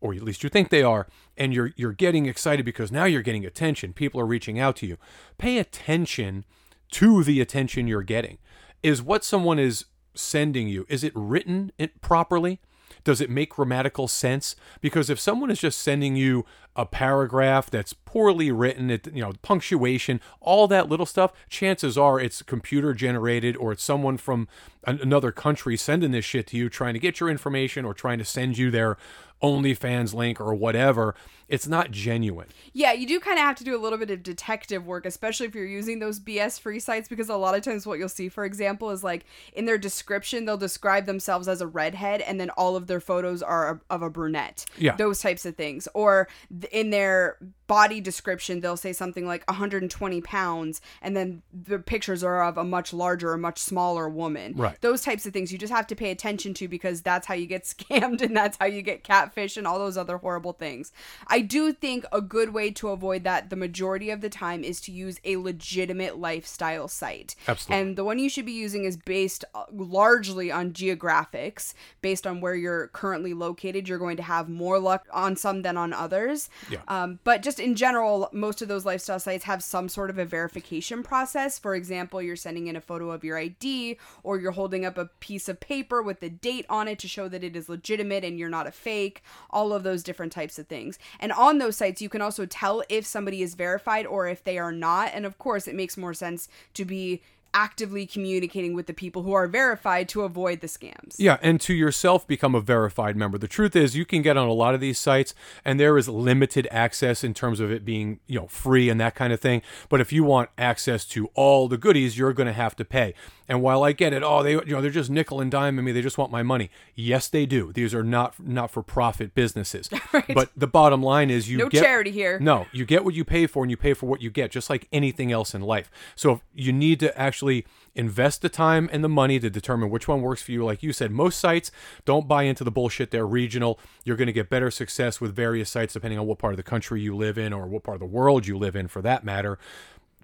[0.00, 3.22] or at least you think they are, and you're you're getting excited because now you're
[3.22, 3.92] getting attention.
[3.92, 4.96] People are reaching out to you.
[5.38, 6.44] Pay attention
[6.92, 8.38] to the attention you're getting.
[8.82, 12.60] Is what someone is sending you is it written it properly?
[13.08, 14.54] Does it make grammatical sense?
[14.82, 16.44] Because if someone is just sending you
[16.76, 22.20] a paragraph that's poorly written, it you know, punctuation, all that little stuff, chances are
[22.20, 24.46] it's computer generated or it's someone from
[24.84, 28.18] an- another country sending this shit to you trying to get your information or trying
[28.18, 28.98] to send you their
[29.42, 31.14] OnlyFans link or whatever.
[31.48, 32.48] It's not genuine.
[32.74, 35.46] Yeah, you do kind of have to do a little bit of detective work, especially
[35.46, 38.28] if you're using those BS free sites, because a lot of times what you'll see,
[38.28, 39.24] for example, is like
[39.54, 43.42] in their description, they'll describe themselves as a redhead and then all of their photos
[43.42, 44.66] are of a brunette.
[44.76, 44.96] Yeah.
[44.96, 45.88] Those types of things.
[45.94, 46.28] Or
[46.70, 52.44] in their body description, they'll say something like 120 pounds and then the pictures are
[52.44, 54.54] of a much larger or much smaller woman.
[54.54, 54.78] Right.
[54.82, 57.46] Those types of things you just have to pay attention to because that's how you
[57.46, 60.92] get scammed and that's how you get catfish and all those other horrible things.
[61.26, 64.80] I do think a good way to avoid that the majority of the time is
[64.82, 67.34] to use a legitimate lifestyle site.
[67.46, 67.80] Absolutely.
[67.80, 72.40] And the one you should be using is based uh, largely on geographics, based on
[72.40, 73.88] where you're currently located.
[73.88, 76.48] You're going to have more luck on some than on others.
[76.70, 76.78] Yeah.
[76.88, 80.24] Um, but just in general, most of those lifestyle sites have some sort of a
[80.24, 81.58] verification process.
[81.58, 85.06] For example, you're sending in a photo of your ID or you're holding up a
[85.20, 88.38] piece of paper with the date on it to show that it is legitimate and
[88.38, 89.17] you're not a fake,
[89.50, 90.98] all of those different types of things.
[91.20, 94.58] And on those sites, you can also tell if somebody is verified or if they
[94.58, 95.10] are not.
[95.14, 97.22] And of course, it makes more sense to be
[97.54, 101.16] actively communicating with the people who are verified to avoid the scams.
[101.18, 103.38] Yeah, and to yourself become a verified member.
[103.38, 106.08] The truth is, you can get on a lot of these sites, and there is
[106.08, 109.62] limited access in terms of it being, you know, free and that kind of thing.
[109.88, 113.14] But if you want access to all the goodies, you're going to have to pay.
[113.48, 115.92] And while I get it, oh, they, you know, they're just nickel and diming me.
[115.92, 116.70] They just want my money.
[116.94, 117.72] Yes, they do.
[117.72, 119.88] These are not not for profit businesses.
[120.12, 120.34] right.
[120.34, 122.38] But the bottom line is, you No get charity here.
[122.38, 124.68] no, you get what you pay for and you pay for what you get, just
[124.68, 125.90] like anything else in life.
[126.14, 130.20] So you need to actually invest the time and the money to determine which one
[130.22, 130.64] works for you.
[130.64, 131.70] Like you said, most sites
[132.04, 133.10] don't buy into the bullshit.
[133.10, 133.78] They're regional.
[134.04, 136.62] You're going to get better success with various sites depending on what part of the
[136.62, 139.24] country you live in or what part of the world you live in for that
[139.24, 139.58] matter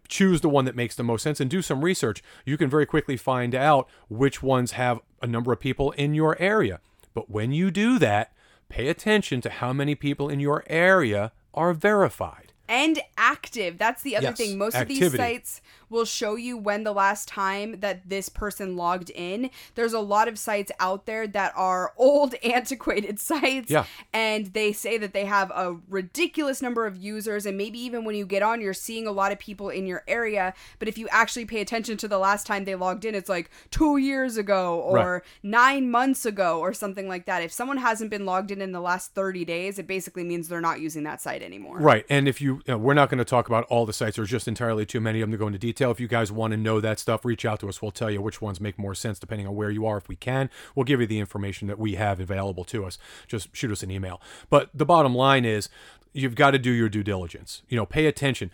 [0.08, 2.22] choose the one that makes the most sense and do some research.
[2.44, 6.40] You can very quickly find out which ones have a number of people in your
[6.40, 6.80] area.
[7.14, 8.32] But when you do that,
[8.68, 12.52] pay attention to how many people in your area are verified.
[12.66, 13.76] and active.
[13.76, 14.56] That's the other Yes, thing.
[14.56, 15.60] Most of these sites
[15.94, 19.48] will show you when the last time that this person logged in.
[19.76, 23.70] There's a lot of sites out there that are old, antiquated sites.
[23.70, 23.87] Yeah.
[24.12, 27.46] And they say that they have a ridiculous number of users.
[27.46, 30.02] And maybe even when you get on, you're seeing a lot of people in your
[30.09, 30.52] area.
[30.78, 33.50] But if you actually pay attention to the last time they logged in, it's like
[33.70, 35.22] two years ago or Right.
[35.42, 37.42] nine months ago or something like that.
[37.42, 40.61] If someone hasn't been logged in in the last 30 days, it basically means they're
[40.61, 41.78] not using that site anymore.
[41.78, 42.04] Right.
[42.09, 44.30] And if you, you know, we're not going to talk about all the sites, there's
[44.30, 45.83] just entirely too many of them to go into detail.
[45.90, 47.80] If you guys want to know that stuff, reach out to us.
[47.80, 49.96] We'll tell you which ones make more sense depending on where you are.
[49.96, 52.98] If we can, we'll give you the information that we have available to us.
[53.26, 54.20] Just shoot us an email.
[54.50, 55.68] But the bottom line is
[56.12, 57.62] you've got to do your due diligence.
[57.68, 58.50] You know, pay attention.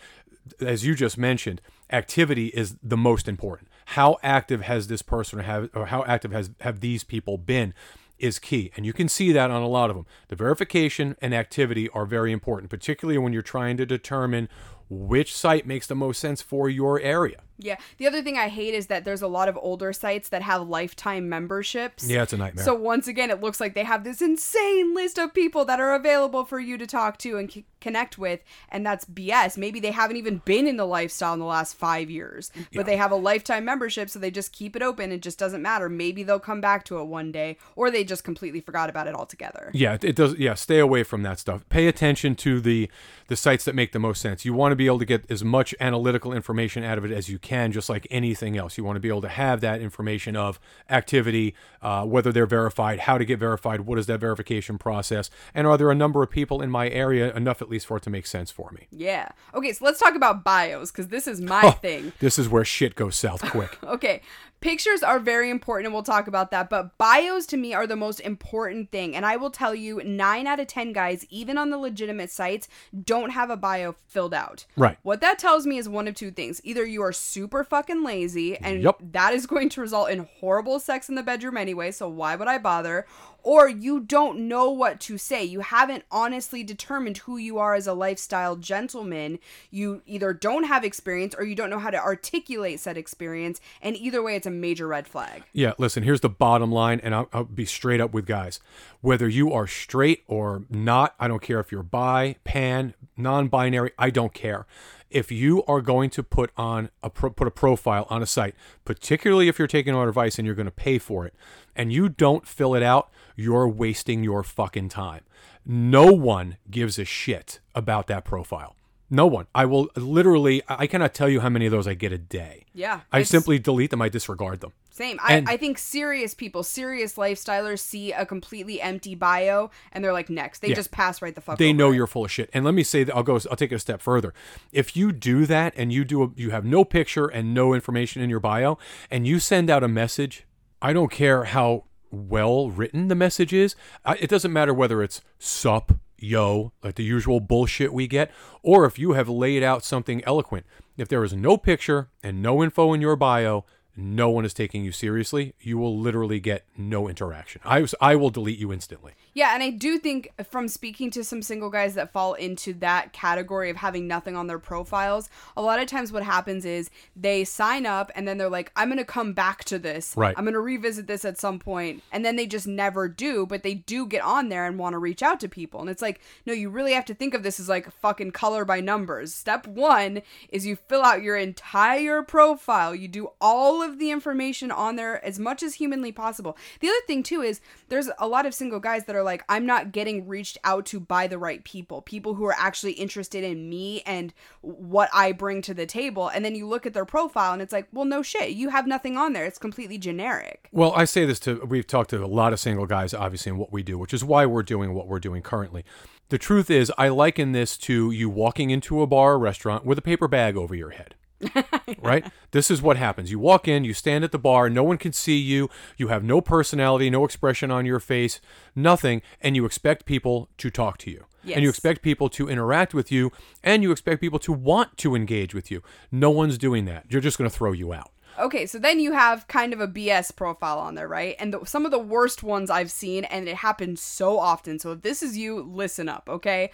[0.61, 1.61] As you just mentioned,
[1.93, 3.69] activity is the most important.
[3.87, 7.75] How active has this person or, have, or how active has have these people been?
[8.21, 8.71] is key.
[8.77, 10.07] And you can see that on a lot of them.
[10.29, 14.49] The verification and activity are very important, particularly when you're trying to determine
[14.91, 17.43] which site makes the most sense for your area.
[17.61, 17.77] Yeah.
[17.99, 20.69] The other thing I hate is that there's a lot of older sites that have
[20.69, 22.09] lifetime memberships.
[22.09, 22.65] Yeah, it's a nightmare.
[22.65, 25.95] So once again, it looks like they have this insane list of people that are
[25.95, 29.57] available for you to talk to and c- connect with, and that's BS.
[29.57, 32.97] Maybe they haven't even been in the lifestyle in the last five years, but they
[32.97, 35.13] have a lifetime membership, so they just keep it open.
[35.13, 35.89] It just doesn't matter.
[35.89, 39.15] Maybe they'll come back to it one day, or they just completely forgot about it
[39.15, 39.71] altogether.
[39.75, 40.35] yeah, it- it does.
[40.39, 41.67] Yeah, stay away from that stuff.
[41.69, 42.91] Pay attention to the
[43.29, 44.45] the sites that make the most sense.
[44.45, 47.29] You want to be able to get as much analytical information out of it as
[47.29, 48.79] you can, just like anything else.
[48.79, 50.59] You want to be able to have that information of
[50.89, 55.67] activity, uh, whether they're verified, how to get verified, what is that verification process, and
[55.67, 58.11] are there a number of people in my area enough at least for it to
[58.11, 58.87] make sense for me.
[58.91, 59.29] Yeah.
[59.55, 61.71] Okay, so let's talk about bios because this is my Oh.
[61.73, 62.13] thing.
[62.21, 63.79] This is where shit goes south quick.
[63.91, 64.23] Okay,
[64.61, 67.97] pictures are very important and we'll talk about that, but bios to me are the
[67.97, 69.17] most important thing.
[69.17, 72.69] And I will tell you, nine out of 10 guys, even on the legitimate sites,
[73.05, 74.67] don't have a bio filled out.
[74.77, 74.99] Right.
[75.03, 76.61] What that tells me is one of two things.
[76.65, 78.97] Either you are super fucking lazy, and Yep.
[79.13, 82.49] that is going to result in horrible sex in the bedroom anyway, so why would
[82.49, 83.07] I bother?
[83.43, 85.45] Or you don't know what to say.
[85.45, 89.39] You haven't honestly determined who you are as a lifestyle gentleman.
[89.71, 93.61] You either don't have experience or you don't know how to articulate said experience.
[93.81, 95.45] And either way, it's a major red flag.
[95.53, 98.61] Yeah, listen, here's the bottom line, and I'll, I'll be straight up with guys.
[99.01, 103.93] Whether you are straight or not, I don't care if you're bi, pan, non binary,
[103.99, 104.67] I don't care.
[105.11, 108.55] If you are going to put on a pro- put a profile on a site,
[108.85, 111.35] particularly if you're taking our advice and you're going to pay for it,
[111.75, 115.23] and you don't fill it out, you're wasting your fucking time.
[115.67, 118.77] No one gives a shit about that profile.
[119.13, 119.47] No one.
[119.55, 120.63] I will literally.
[120.69, 122.65] I cannot tell you how many of those I get a day.
[122.73, 123.01] Yeah.
[123.11, 124.01] I simply delete them.
[124.01, 124.73] I disregard them.
[124.91, 125.19] Same.
[125.21, 130.13] I, And- I think serious people, serious lifestylers see a completely empty bio and they're
[130.13, 130.61] like, next.
[130.61, 130.75] They Yeah.
[130.77, 131.97] just pass right the fuck They know it.
[131.97, 132.51] you're full of shit.
[132.55, 133.35] And let me say that I'll go.
[133.51, 134.33] I'll take it a step further.
[134.73, 138.23] If you do that and you do, a, you have no picture and no information
[138.23, 138.79] in your bio,
[139.11, 140.45] and you send out a message,
[140.81, 143.75] I don't care how well written the message is.
[144.19, 148.31] It doesn't matter whether it's sup, yo, like the usual bullshit we get,
[148.63, 150.67] or if you have laid out something eloquent.
[150.97, 153.65] If there is no picture and no info in your bio,
[153.97, 155.55] no one is taking you seriously.
[155.61, 157.61] You will literally get no interaction.
[157.65, 159.15] I, I will delete you instantly.
[159.33, 163.13] Yeah, and I do think from speaking to some single guys that fall into that
[163.13, 167.45] category of having nothing on their profiles, a lot of times what happens is they
[167.45, 170.15] sign up and then they're like, I'm going to come back to this.
[170.17, 170.35] Right.
[170.37, 172.03] I'm going to revisit this at some point.
[172.11, 174.99] And then they just never do, but they do get on there and want to
[174.99, 175.81] reach out to people.
[175.81, 178.65] And it's like, no, you really have to think of this as like fucking color
[178.65, 179.35] by numbers.
[179.35, 184.71] Step one is you fill out your entire profile, you do all of the information
[184.71, 186.57] on there as much as humanly possible.
[186.81, 189.67] The other thing, too, is there's a lot of single guys that are like, I'm
[189.67, 193.69] not getting reached out to by the right people, people who are actually interested in
[193.69, 196.29] me and what I bring to the table.
[196.29, 198.87] And then you look at their profile and it's like, well, no shit, you have
[198.87, 199.45] nothing on there.
[199.45, 200.69] It's completely generic.
[200.73, 203.59] Well, I say this to we've talked to a lot of single guys, obviously, in
[203.59, 205.85] what we do, which is why we're doing what we're doing currently.
[206.29, 209.99] The truth is, I liken this to you walking into a bar or restaurant with
[209.99, 211.17] a paper bag over your head.
[212.03, 212.25] right?
[212.51, 213.31] This is what happens.
[213.31, 216.25] You walk in, you stand at the bar, no one can see you, you have
[216.25, 218.41] no personality, no expression on your face,
[218.75, 221.27] nothing, and you expect people to talk to you.
[221.55, 223.33] And you expect people to interact with you,
[223.63, 225.83] and you expect people to want to engage with you.
[226.13, 227.07] No one's doing that.
[227.09, 228.11] You're just going to throw you out.
[228.39, 231.37] Okay, so then you have kind of a BS profile on there, right?
[231.39, 234.79] And the, some of the worst ones I've seen, and it happens so often.
[234.79, 236.71] So if this is you, listen up, okay?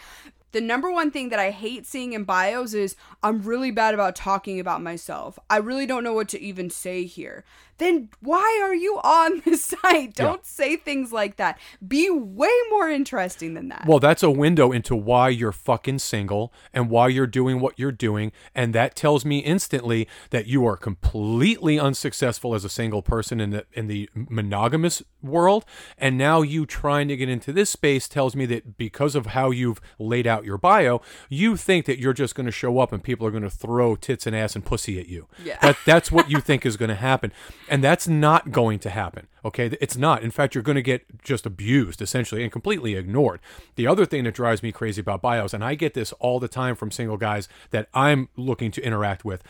[0.57, 4.17] The number one thing that I hate seeing in bios is I'm really bad about
[4.17, 5.39] talking about myself.
[5.51, 7.45] I really don't know what to even say here.
[7.79, 10.15] Then why are you on this site?
[10.15, 11.59] Don't say things like that.
[11.87, 13.85] Be way more interesting than that.
[13.87, 17.93] Well, that's a window into why you're fucking single and why you're doing what you're
[17.93, 18.33] doing.
[18.55, 23.51] And that tells me instantly that you are completely unsuccessful as a single person in
[23.51, 25.65] the in the monogamous world.
[25.99, 29.51] And now you trying to get into this space tells me that because of how
[29.51, 33.03] you've laid out your bio, you think that you're just going to show up and
[33.03, 35.27] people are going to throw tits and ass and pussy at you.
[35.43, 35.59] Yeah.
[35.61, 37.33] That that's what you think is going to happen.
[37.69, 39.27] And that's not going to happen.
[39.45, 39.77] Okay?
[39.81, 40.23] It's not.
[40.23, 43.41] In fact, you're going to get just abused essentially and completely ignored.
[43.75, 46.49] The other thing that drives me crazy about bios and I get this all the
[46.49, 49.43] time from single guys that I'm looking to interact with.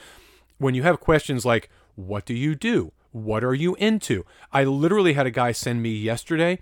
[0.59, 2.93] When you have questions like what do you do?
[3.13, 4.27] What are you into?
[4.53, 6.59] I literally had a guy send me yesterday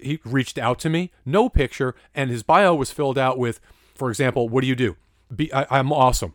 [0.00, 3.60] he reached out to me, no picture, and his bio was filled out with,
[3.94, 4.96] for example, what do you do?
[5.34, 6.34] Be, I, I'm awesome.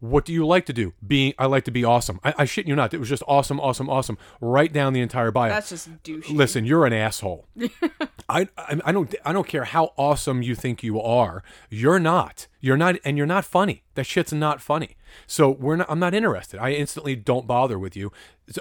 [0.00, 0.92] What do you like to do?
[1.06, 2.20] Being, I like to be awesome.
[2.24, 2.92] I, I shit you not.
[2.92, 4.18] It was just awesome, awesome, awesome.
[4.40, 5.50] Right down the entire bio.
[5.50, 6.34] That's just douchey.
[6.34, 7.46] Listen, you're an asshole.
[8.28, 11.42] I, I I don't I don't care how awesome you think you are.
[11.70, 12.46] You're not.
[12.60, 13.84] You're not, and you're not funny.
[13.94, 14.96] That shit's not funny.
[15.26, 15.86] So we're not.
[15.88, 16.58] I'm not interested.
[16.58, 18.10] I instantly don't bother with you.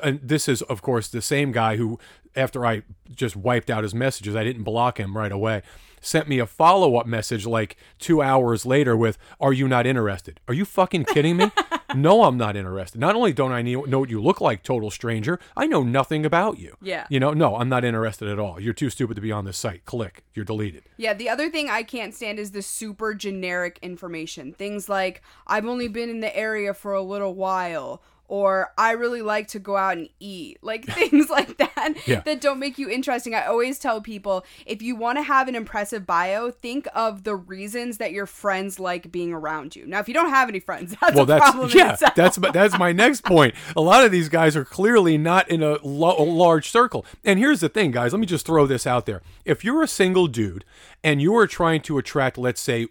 [0.03, 1.99] And this is, of course, the same guy who,
[2.35, 2.83] after I
[3.13, 5.63] just wiped out his messages, I didn't block him right away.
[6.05, 10.39] Sent me a follow up message like two hours later with, "Are you not interested?
[10.47, 11.49] Are you fucking kidding me?
[11.95, 13.01] no, I'm not interested.
[13.01, 16.23] Not only don't I know know what you look like, total stranger, I know nothing
[16.23, 16.77] about you.
[16.79, 17.07] Yeah.
[17.09, 18.59] You know, no, I'm not interested at all.
[18.59, 19.83] You're too stupid to be on this site.
[19.85, 20.23] Click.
[20.35, 20.83] You're deleted.
[20.97, 24.53] Yeah, the other thing I can't stand is the super generic information.
[24.53, 29.21] Things like, I've only been in the area for a little while, or I really
[29.21, 30.57] like to go out and eat.
[30.61, 32.21] Like things like that Yeah.
[32.21, 33.35] that don't make you interesting.
[33.35, 37.35] I always tell people if you want to have an impressive bio, think of the
[37.35, 39.85] reasons that your friends like being around you.
[39.85, 41.93] Now, if you don't have any friends, that's well, a that's problem yeah.
[41.93, 42.15] itself.
[42.15, 43.55] That's my- that's my next point.
[43.75, 47.05] A lot of these guys are clearly not in a, lo- a large circle.
[47.23, 48.13] And here's the thing, guys.
[48.13, 49.21] Let me just throw this out there.
[49.43, 50.65] If you're a single dude
[51.03, 52.87] and you are trying to attract, let's say,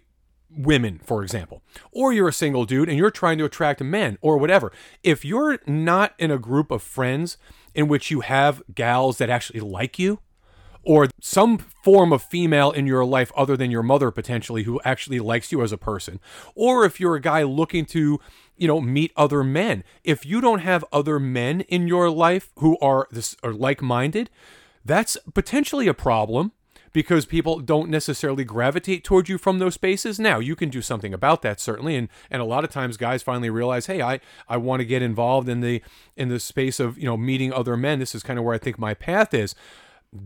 [0.55, 4.37] women, for example, or you're a single dude and you're trying to attract men or
[4.37, 4.71] whatever,
[5.03, 7.37] if you're not in a group of friends
[7.73, 10.19] in which you have gals that actually like you,
[10.85, 15.19] or some form of female in your life other than your mother potentially who actually
[15.19, 16.19] likes you as a person
[16.53, 18.19] or if you're a guy looking to
[18.55, 22.77] you know meet other men if you don't have other men in your life who
[22.79, 24.29] are this are like-minded
[24.85, 26.51] that's potentially a problem
[26.95, 30.17] because people don't necessarily gravitate toward you from those spaces.
[30.17, 33.21] Now, you can do something about that certainly, and and a lot of times guys
[33.21, 35.81] finally realize, hey, I I want to get involved in the
[36.15, 37.99] in the space of you know meeting other men.
[37.99, 39.53] This is kind of where I think my path is.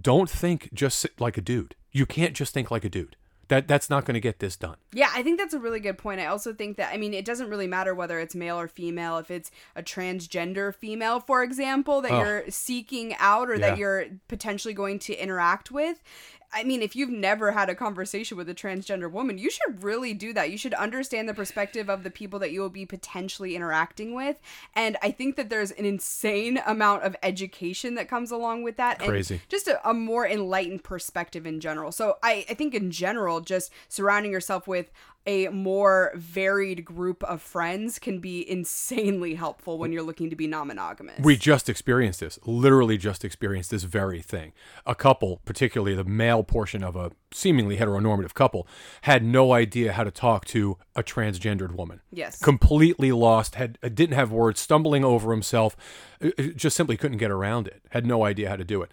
[0.02, 1.74] Don't think just like a dude.
[1.92, 3.16] You can't just think like a dude.
[3.48, 4.76] That that's not going to get this done.
[4.94, 6.20] Yeah, I think that's a really good point.
[6.22, 9.18] I also think that I mean it doesn't really matter whether it's male or female.
[9.18, 12.20] If it's a transgender female, for example, that Oh.
[12.22, 13.70] you're seeking out or Yeah.
[13.72, 16.00] that you're potentially going to interact with.
[16.52, 20.14] I mean, if you've never had a conversation with a transgender woman, you should really
[20.14, 20.50] do that.
[20.50, 24.38] You should understand the perspective of the people that you will be potentially interacting with.
[24.74, 29.00] And I think that there's an insane amount of education that comes along with that.
[29.00, 29.42] and Crazy.
[29.48, 31.92] just a, a more enlightened perspective in general.
[31.92, 34.92] So I, I think in general, just surrounding yourself with
[35.26, 40.48] a more varied group of friends can be insanely helpful when you're looking to be
[40.48, 41.20] non-monogamous.
[41.20, 44.54] We just experienced this, literally just experienced this very thing.
[44.86, 48.68] A couple, particularly the male portion of a seemingly heteronormative couple,
[49.02, 52.02] had no idea how to talk to a transgendered woman.
[52.12, 52.40] Yes.
[52.42, 55.76] Completely lost, had didn't have words, stumbling over himself,
[56.24, 57.82] uh, uh, just simply couldn't get around it.
[57.90, 58.90] Had no idea how to do it.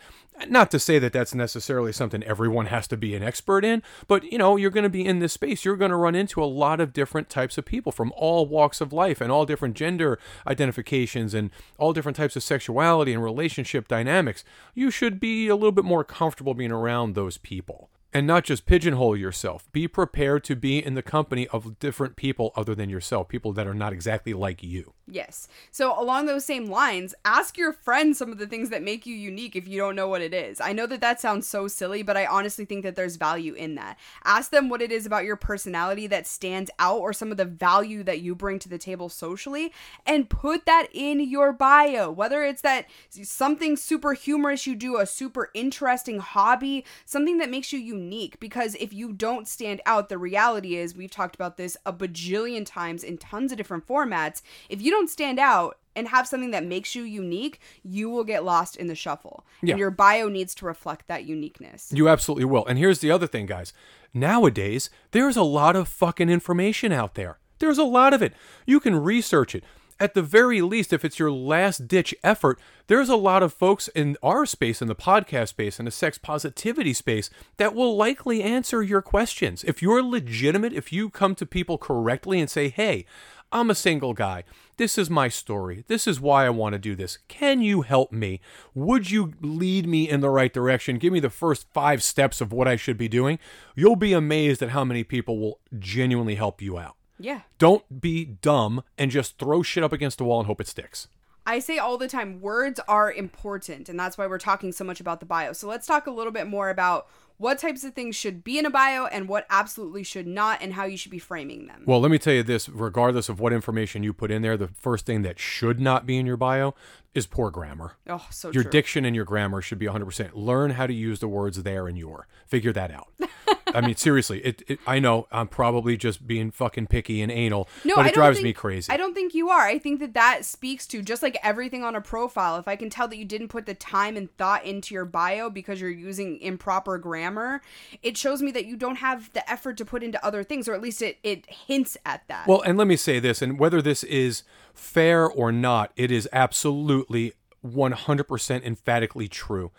[0.48, 4.22] Not to say that that's necessarily something everyone has to be an expert in, but
[4.30, 5.64] you know, you're going to be in this space.
[5.64, 8.82] You're going to run into a lot of different types of people from all walks
[8.82, 13.88] of life and all different gender identifications and all different types of sexuality and relationship
[13.88, 14.44] dynamics.
[14.74, 17.88] You should be a little bit more comfortable being around those people.
[18.12, 19.70] And not just pigeonhole yourself.
[19.72, 23.66] Be prepared to be in the company of different people other than yourself, people that
[23.66, 24.94] are not exactly like you.
[25.08, 25.46] Yes.
[25.70, 29.14] So along those same lines, ask your friends some of the things that make you
[29.14, 30.60] unique if you don't know what it is.
[30.60, 33.76] I know that that sounds so silly, but I honestly think that there's value in
[33.76, 33.98] that.
[34.24, 37.44] Ask them what it is about your personality that stands out or some of the
[37.44, 39.72] value that you bring to the table socially
[40.04, 42.10] and put that in your bio.
[42.10, 47.72] Whether it's that something super humorous you do, a super interesting hobby, something that makes
[47.72, 51.76] you unique because if you don't stand out, the reality is we've talked about this
[51.86, 54.42] a bajillion times in tons of different formats.
[54.68, 58.44] If you don't stand out and have something that makes you unique, you will get
[58.44, 59.46] lost in the shuffle.
[59.62, 59.72] Yeah.
[59.72, 61.90] And your bio needs to reflect that uniqueness.
[61.92, 62.66] You absolutely will.
[62.66, 63.72] And here's the other thing, guys.
[64.12, 67.38] Nowadays, there's a lot of fucking information out there.
[67.58, 68.34] There's a lot of it.
[68.66, 69.64] You can research it.
[69.98, 73.88] At the very least, if it's your last ditch effort, there's a lot of folks
[73.88, 78.42] in our space, in the podcast space, in the sex positivity space, that will likely
[78.42, 79.64] answer your questions.
[79.64, 83.06] If you're legitimate, if you come to people correctly and say, hey,
[83.52, 84.44] I'm a single guy.
[84.76, 85.84] This is my story.
[85.86, 87.18] This is why I want to do this.
[87.28, 88.40] Can you help me?
[88.74, 90.98] Would you lead me in the right direction?
[90.98, 93.38] Give me the first five steps of what I should be doing.
[93.74, 96.96] You'll be amazed at how many people will genuinely help you out.
[97.18, 97.42] Yeah.
[97.58, 101.08] Don't be dumb and just throw shit up against the wall and hope it sticks.
[101.46, 105.00] I say all the time, words are important, and that's why we're talking so much
[105.00, 105.52] about the bio.
[105.52, 107.06] So let's talk a little bit more about
[107.38, 110.72] what types of things should be in a bio and what absolutely should not, and
[110.74, 111.82] how you should be framing them.
[111.86, 114.68] Well, let me tell you this regardless of what information you put in there, the
[114.68, 116.74] first thing that should not be in your bio
[117.14, 117.92] is poor grammar.
[118.08, 118.70] oh, so Your true.
[118.72, 120.30] diction and your grammar should be 100%.
[120.34, 122.26] Learn how to use the words there and your.
[122.46, 123.08] Figure that out.
[123.76, 127.68] I mean, seriously, it, it, I know I'm probably just being fucking picky and anal,
[127.84, 128.92] No, but it drives think- me crazy.
[128.92, 129.62] I don't think you are.
[129.62, 132.56] I think that that speaks to just like everything on a profile.
[132.56, 135.50] If I can tell that you didn't put the time and thought into your bio
[135.50, 137.62] because you're using improper grammar,
[138.02, 140.74] it shows me that you don't have the effort to put into other things, or
[140.74, 142.46] at least it it hints at that.
[142.46, 144.42] Well, and let me say this, and whether this is
[144.74, 147.32] fair or not, it is absolutely
[147.66, 149.70] 100% emphatically true.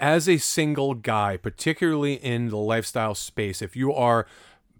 [0.00, 4.26] As a single guy, particularly in the lifestyle space, if you are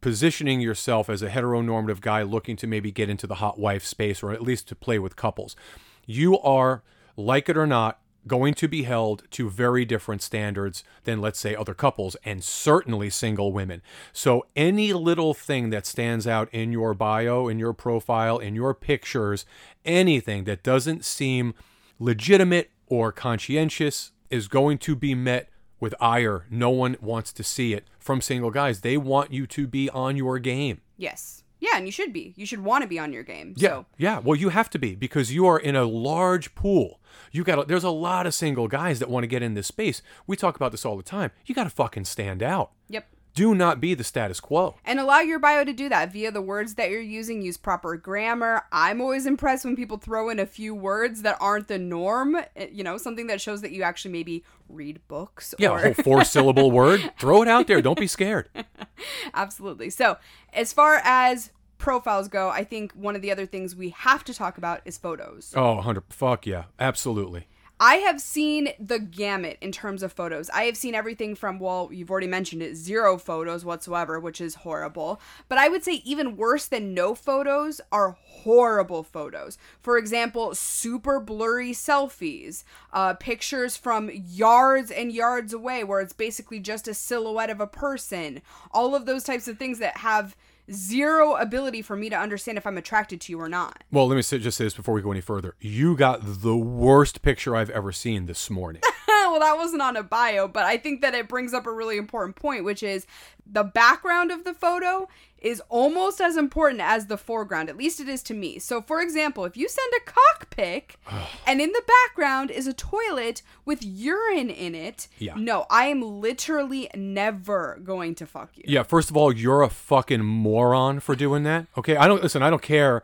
[0.01, 4.23] positioning yourself as a heteronormative guy looking to maybe get into the hot wife space
[4.23, 5.57] or at least to play with couples,
[6.05, 6.83] you are,
[7.17, 11.55] like it or not, going to be held to very different standards than, let's say,
[11.55, 13.83] other couples and certainly single women.
[14.13, 18.75] So, any little thing that stands out in your bio, in your profile, in your
[18.75, 19.45] pictures,
[19.85, 21.55] anything that doesn't seem
[21.99, 25.49] legitimate or conscientious is going to be met
[25.81, 26.47] with ire.
[26.51, 28.81] No one wants to see it from single guys.
[28.81, 30.81] They want you to be on your game.
[30.97, 32.35] yes, yeah, and you should be.
[32.37, 33.55] You should want to be on your game.
[33.57, 34.19] Yeah, So yeah.
[34.19, 37.01] Well, you have to be because you are in a large pool.
[37.33, 39.69] You got to there's a lot of single guys that want to get in this
[39.69, 40.03] space.
[40.27, 41.31] We talk about this all the time.
[41.47, 42.73] You got to fucking stand out.
[42.89, 43.07] yep.
[43.35, 44.77] Do not be the status quo.
[44.85, 47.43] And allow your bio to do that via the words that you're using.
[47.43, 48.63] Use proper grammar.
[48.71, 52.37] I'm always impressed when people throw in a few words that aren't the norm.
[52.55, 55.53] eh, You know, something that shows that you actually maybe read books.
[55.59, 57.13] Yeah, or a whole four syllable word.
[57.19, 57.83] Throw it out there.
[57.83, 58.49] Don't be scared.
[59.35, 59.91] Absolutely.
[59.91, 60.17] So,
[60.53, 64.35] as far as profiles go, I think one of the other things we have to
[64.35, 65.53] talk about is photos.
[65.57, 66.65] Oh, 100 fuck yeah.
[66.79, 67.47] Absolutely.
[67.81, 70.49] I have seen the gamut in terms of photos.
[70.51, 74.55] I have seen everything from, well, you've already mentioned it, zero photos whatsoever, which is
[74.55, 75.21] horrible.
[75.49, 79.59] But I would say even worse than no photos are horrible photos.
[79.81, 82.63] For example, super blurry selfies,
[82.93, 87.67] uh, pictures from yards and yards away where it's basically just a silhouette of a
[87.67, 90.37] person, all of those types of things that have
[90.73, 93.85] zero ability for me to understand if I'm attracted to you or not.
[93.91, 95.55] Well, let me say, just say this before we go any further.
[95.61, 98.83] You got the worst picture I've ever seen this morning.
[99.09, 101.97] well, that wasn't on a bio, but I think that it brings up a really
[101.97, 103.07] important point, which is
[103.47, 105.09] the background of the photo
[105.45, 107.69] is almost as important as the foreground.
[107.69, 108.59] At least it is to me.
[108.59, 110.97] So, for example, if you send a cock pic
[111.47, 115.35] and in the background is a toilet with urine in it, Yeah.
[115.37, 118.65] no, I am literally never going to fuck you.
[118.67, 121.67] yeah, first of all, you're a fucking moron for doing that.
[121.77, 122.43] Okay, I don't listen.
[122.43, 123.03] I don't care.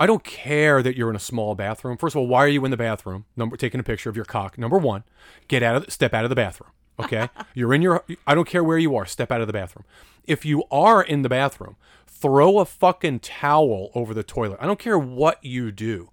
[0.00, 1.96] I don't care that you're in a small bathroom.
[1.96, 3.24] First of all, why are you in the bathroom?
[3.36, 4.56] Number taking a picture of your cock.
[4.56, 5.02] Number one,
[5.48, 6.70] get out of step out of the bathroom.
[7.00, 8.04] Okay, you're in your.
[8.26, 9.06] I don't care where you are.
[9.06, 9.84] Step out of the bathroom.
[10.26, 11.76] If you are in the bathroom,
[12.06, 14.58] throw a fucking towel over the toilet.
[14.60, 16.10] I don't care what you do.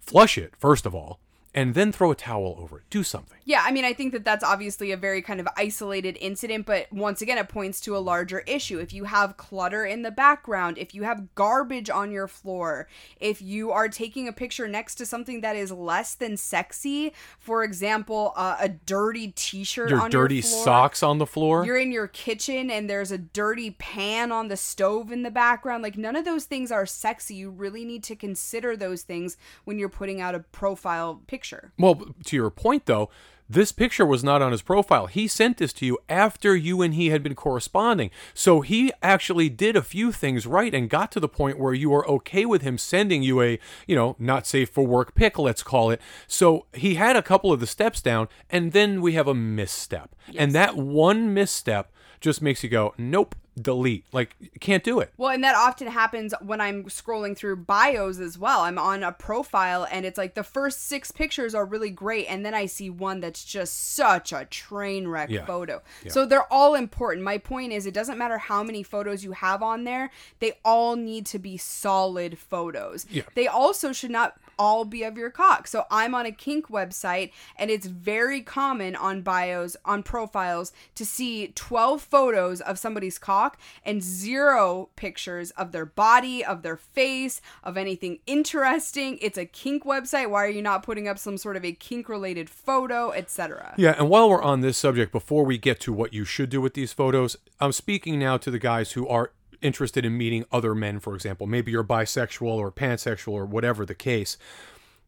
[0.00, 1.20] Flush it first of all,
[1.54, 2.84] and then throw a towel over it.
[2.90, 3.38] Do something.
[3.44, 6.92] Yeah, I mean, I think that that's obviously a very kind of isolated incident, but
[6.92, 8.78] once again, it points to a larger issue.
[8.78, 12.88] If you have clutter in the background, if you have garbage on your floor,
[13.20, 17.62] if you are taking a picture next to something that is less than sexy, for
[17.62, 21.64] example, uh, a dirty T-shirt Your on dirty your floor, socks on the floor.
[21.64, 25.82] You're in your kitchen and there's a dirty pan on the stove in the background.
[25.82, 27.36] Like, none of those things are sexy.
[27.36, 31.43] You really need to consider those things when you're putting out a profile picture.
[31.78, 33.10] Well, to your point though,
[33.48, 35.06] this picture was not on his profile.
[35.06, 38.10] He sent this to you after you and he had been corresponding.
[38.32, 41.90] So he actually did a few things right and got to the point where you
[41.90, 45.62] were okay with him sending you a, you know, not safe for work pic, let's
[45.62, 46.00] call it.
[46.26, 50.16] So he had a couple of the steps down and then we have a misstep.
[50.38, 54.04] And that one misstep just makes you go, nope, delete.
[54.12, 55.12] Like, can't do it.
[55.16, 58.60] Well, and that often happens when I'm scrolling through bios as well.
[58.60, 62.44] I'm on a profile and it's like the first six pictures are really great, and
[62.44, 65.44] then I see one that's just such a train wreck Yeah.
[65.44, 65.82] photo.
[66.08, 67.24] So they're all important.
[67.24, 70.96] My point is, it doesn't matter how many photos you have on there, they all
[70.96, 73.06] need to be solid photos.
[73.10, 73.22] Yeah.
[73.34, 75.66] They also should not all be of your cock.
[75.66, 81.04] So I'm on a kink website and it's very common on bios, on profiles to
[81.04, 87.40] see 12 photos of somebody's cock and zero pictures of their body, of their face,
[87.62, 89.18] of anything interesting.
[89.20, 90.30] It's a kink website.
[90.30, 93.74] Why are you not putting up some sort of a kink related photo, etc.?
[93.76, 96.60] Yeah, and while we're on this subject, before we get to what you should do
[96.60, 99.32] with these photos, I'm speaking now to the guys who are
[99.64, 101.46] interested in meeting other men, for example.
[101.46, 104.36] Maybe you're bisexual or pansexual or whatever the case.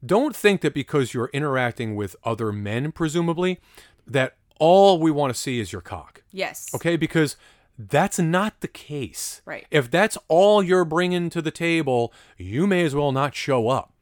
[0.05, 3.61] Don't think that because you're interacting with other men, presumably,
[4.07, 6.23] that all we want to see is your cock.
[6.33, 6.69] Yes.
[6.75, 7.37] Okay, because
[7.79, 9.43] that's not the case.
[9.45, 9.67] Right.
[9.71, 13.93] If that's all you're bringing to the table, you may as well not show up.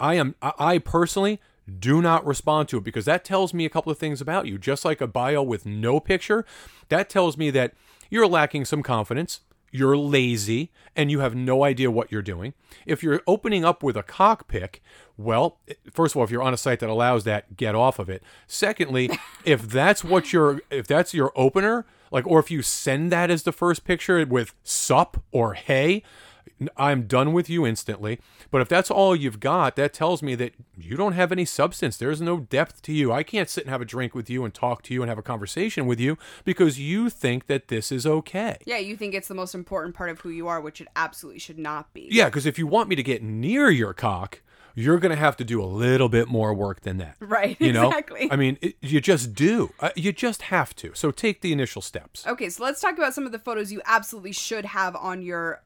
[0.00, 0.34] I- am.
[0.42, 1.40] I personally
[1.78, 4.58] do not respond to it because that tells me a couple of things about you.
[4.58, 6.44] Just like a bio with no picture,
[6.88, 7.72] that tells me that
[8.10, 9.40] you're lacking some confidence.
[9.76, 12.54] You're lazy and you have no idea what you're doing.
[12.86, 14.80] If you're opening up with a cock pick,
[15.16, 15.58] well,
[15.92, 18.22] first of all, if you're on a site that allows that, get off of it.
[18.46, 19.10] Secondly,
[19.44, 23.42] if that's what your if that's your opener, like or if you send that as
[23.42, 26.04] the first picture with sup or hey,
[26.76, 28.20] I'm done with you instantly.
[28.50, 31.96] But if that's all you've got, that tells me that you don't have any substance.
[31.96, 33.12] There's no depth to you.
[33.12, 35.18] I can't sit and have a drink with you and talk to you and have
[35.18, 38.58] a conversation with you because you think that this is okay.
[38.64, 41.40] Yeah, you think it's the most important part of who you are, which it absolutely
[41.40, 42.08] should not be.
[42.10, 44.40] Yeah, because if you want me to get near your cock,
[44.76, 47.16] you're going to have to do a little bit more work than that.
[47.20, 47.88] Right, You know?
[47.88, 48.28] exactly.
[48.30, 49.72] I mean, it, you just do.
[49.80, 50.92] Uh, you just have to.
[50.94, 52.26] So take the initial steps.
[52.26, 55.62] Okay, so let's talk about some of the photos you absolutely should have on your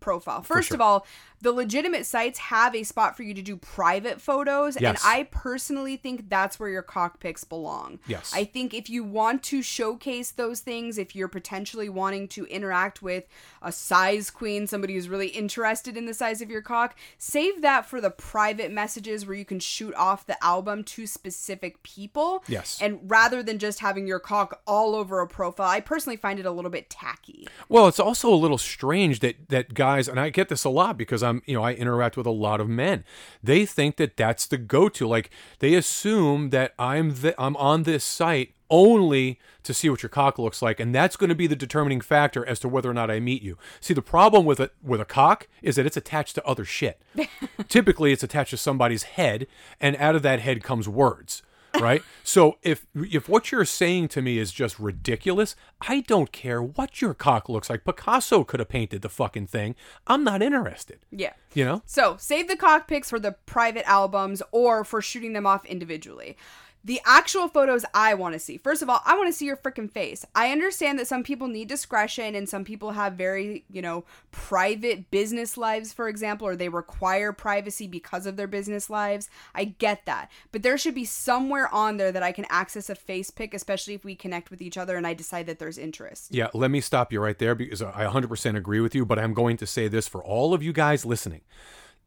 [0.00, 0.42] profile.
[0.42, 0.76] First sure.
[0.76, 1.06] of all,
[1.40, 5.96] the legitimate sites have a spot for you to do private photos, and I personally
[5.96, 8.00] think that's where your cockpits belong.
[8.06, 8.32] Yes.
[8.34, 13.02] I think if you want to showcase those things, if you're potentially wanting to interact
[13.02, 13.24] with
[13.62, 17.86] a size queen, somebody who's really interested in the size of your cock, save that
[17.86, 22.42] for the private messages where you can shoot off the album to specific people.
[22.48, 22.78] Yes.
[22.80, 26.46] And rather than just having your cock all over a profile, I personally find it
[26.46, 27.46] a little bit tacky.
[27.68, 30.68] Well, it's also a little strange that that guys guys, and I get this a
[30.68, 33.04] lot because I'm, Um, you know, I interact with a lot of men.
[33.42, 35.06] They think that that's the go-to.
[35.06, 40.08] Like they assume that I'm the, I'm on this site only to see what your
[40.08, 42.94] cock looks like, and that's going to be the determining factor as to whether or
[42.94, 43.58] not I meet you.
[43.80, 47.00] See, the problem with it with a cock is that it's attached to other shit.
[47.68, 49.46] Typically, it's attached to somebody's head,
[49.80, 51.42] and out of that head comes words.
[51.78, 52.02] Right?
[52.22, 57.00] So if if what you're saying to me is just ridiculous, I don't care what
[57.00, 57.84] your cock looks like.
[57.84, 59.74] Picasso could have painted the fucking thing.
[60.06, 61.00] I'm not interested.
[61.10, 61.32] Yeah.
[61.54, 61.82] You know?
[61.86, 66.36] So save the cock pics for the private albums or for shooting them off individually.
[66.82, 68.56] The actual photos I want to see.
[68.56, 70.24] First of all, I want to see your freaking face.
[70.34, 75.10] I understand that some people need discretion and some people have very, you know, private
[75.10, 79.28] business lives, for example, or they require privacy because of their business lives.
[79.54, 80.30] I get that.
[80.52, 83.92] But there should be somewhere on there that I can access a face pic, especially
[83.92, 86.28] if we connect with each other and I decide that there's interest.
[86.34, 89.34] Yeah, let me stop you right there because I 100% agree with you, but I'm
[89.34, 91.42] going to say this for all of you guys listening.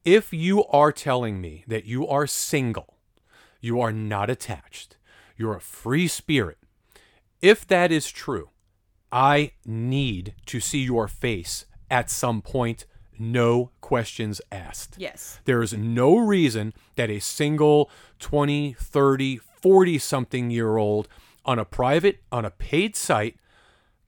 [0.03, 2.97] If you are telling me that you are single,
[3.63, 4.97] you are not attached,
[5.37, 6.57] you're a free spirit,
[7.41, 8.49] if that is true,
[9.09, 12.85] I need to see your face at some point,
[13.17, 14.95] no questions asked.
[14.97, 15.39] Yes.
[15.45, 17.89] There is no reason that a single
[18.19, 21.07] 20, 30, 40 something year old
[21.45, 23.37] on a private, on a paid site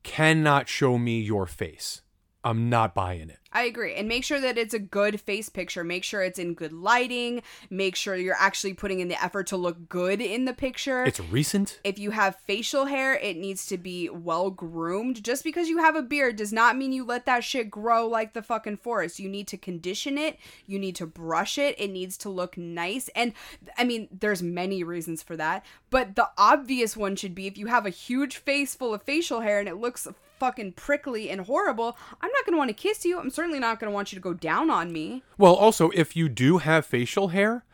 [0.03, 2.01] cannot show me your face.
[2.45, 3.39] I'm not buying it.
[3.51, 3.95] I agree.
[3.95, 5.83] And make sure that it's a good face picture.
[5.83, 7.41] Make sure it's in good lighting.
[7.71, 11.05] Make sure you're actually putting in the effort to look good in the picture.
[11.05, 11.79] It's recent.
[11.83, 15.23] if you have facial hair, it needs to be well groomed.
[15.23, 18.33] Just because you have a beard does not mean you let that shit grow like
[18.33, 19.19] the fucking forest.
[19.19, 20.37] You need to condition it,
[20.67, 23.09] you need to brush it, it needs to look nice.
[23.15, 23.33] And
[23.77, 27.67] I mean, there's many reasons for that, but the obvious one should be if you
[27.67, 30.07] have a huge face full of facial hair and it looks
[30.39, 33.19] fucking prickly and horrible, I'm not going to want to kiss you.
[33.19, 35.23] I'm certainly not going to want you to go down on me.
[35.37, 37.65] Well, also, if you do have facial hair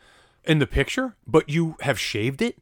[0.44, 2.58] in the picture, but you have shaved it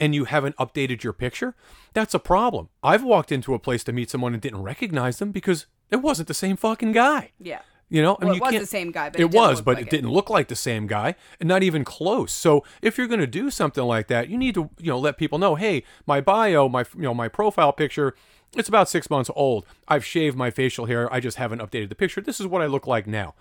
[0.00, 1.54] and you haven't updated your picture,
[1.92, 2.68] that's a problem.
[2.82, 6.28] I've walked into a place to meet someone and didn't recognize them because it wasn't
[6.28, 7.32] the same fucking guy.
[7.38, 7.60] Yeah.
[7.88, 9.82] You know, I Well, it was the same guy, but it, it was, but like
[9.82, 9.90] it it.
[9.90, 12.32] didn't look like the same guy, and not even close.
[12.32, 15.18] So if you're going to do something like that, you need to, you know, let
[15.18, 18.14] people know, hey, my bio, my, you know, my profile picture,
[18.56, 19.66] it's about six months old.
[19.88, 21.12] I've shaved my facial hair.
[21.12, 22.20] I just haven't updated the picture.
[22.20, 23.34] This is what I look like now.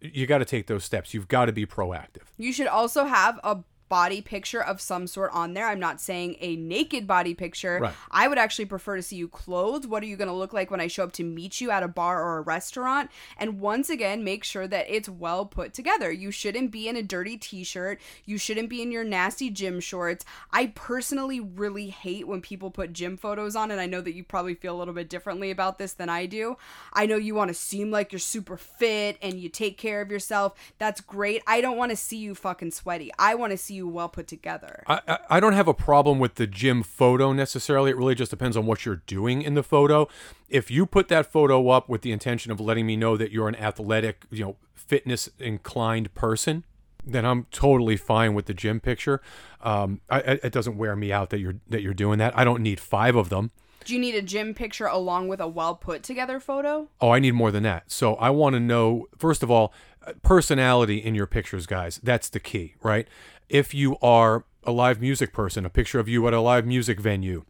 [0.00, 1.14] You got to take those steps.
[1.14, 2.24] You've got to be proactive.
[2.36, 3.58] You should also have a
[3.90, 5.66] body picture of some sort on there.
[5.66, 7.80] I'm not saying a naked body picture.
[7.82, 7.94] Right.
[8.10, 9.84] I would actually prefer to see you clothed.
[9.84, 11.82] What are you going to look like when I show up to meet you at
[11.82, 13.10] a bar or a restaurant?
[13.36, 16.10] And once again, make sure that it's well put together.
[16.10, 18.00] You shouldn't be in a dirty t-shirt.
[18.24, 20.24] You shouldn't be in your nasty gym shorts.
[20.52, 24.22] I personally really hate when people put gym photos on and I know that you
[24.22, 26.56] probably feel a little bit differently about this than I do.
[26.92, 30.12] I know you want to seem like you're super fit and you take care of
[30.12, 30.54] yourself.
[30.78, 31.42] That's great.
[31.48, 33.10] I don't want to see you fucking sweaty.
[33.18, 34.82] I want to see you well put together.
[34.86, 37.90] I, I- I don't have a problem with the gym photo necessarily.
[37.90, 40.08] It really just depends on what you're doing in the photo.
[40.48, 43.48] If you put that photo up with the intention of letting me know that you're
[43.48, 46.64] an athletic, you know, fitness inclined person,
[47.06, 49.20] then I'm totally fine with the gym picture.
[49.62, 52.36] Um, I, I- it doesn't wear me out that you're that you're doing that.
[52.36, 53.50] I don't need five of them.
[53.84, 56.88] Do you need a gym picture along with a well put together photo?
[57.00, 57.90] Oh, I need more than that.
[57.90, 59.72] So I want to know, first of all,
[60.06, 61.98] uh, personality in your pictures, guys.
[62.02, 63.08] That's the key, right?
[63.50, 67.00] If you are a live music person, a picture of you at a live music
[67.00, 67.44] venue.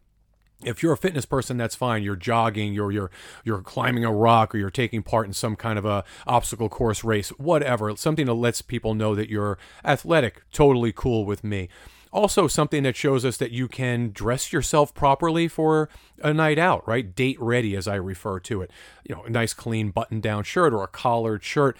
[0.64, 2.02] If you're a fitness person, that's fine.
[2.02, 3.10] You're jogging, you're you're
[3.44, 7.04] you're climbing a rock, or you're taking part in some kind of a obstacle course
[7.04, 7.94] race, whatever.
[7.96, 10.42] Something that lets people know that you're athletic.
[10.52, 11.68] Totally cool with me.
[12.12, 15.90] Also, something that shows us that you can dress yourself properly for
[16.22, 17.14] a night out, right?
[17.14, 18.70] Date ready, as I refer to it.
[19.06, 21.76] You know, a nice clean button down shirt or a collared shirt,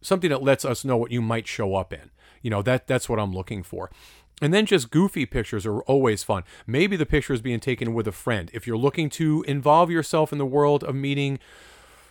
[0.00, 2.10] something that lets us know what you might show up in.
[2.44, 3.90] You know, that that's what I'm looking for.
[4.42, 6.42] And then just goofy pictures are always fun.
[6.66, 8.50] Maybe the picture is being taken with a friend.
[8.52, 11.38] If you're looking to involve yourself in the world of meeting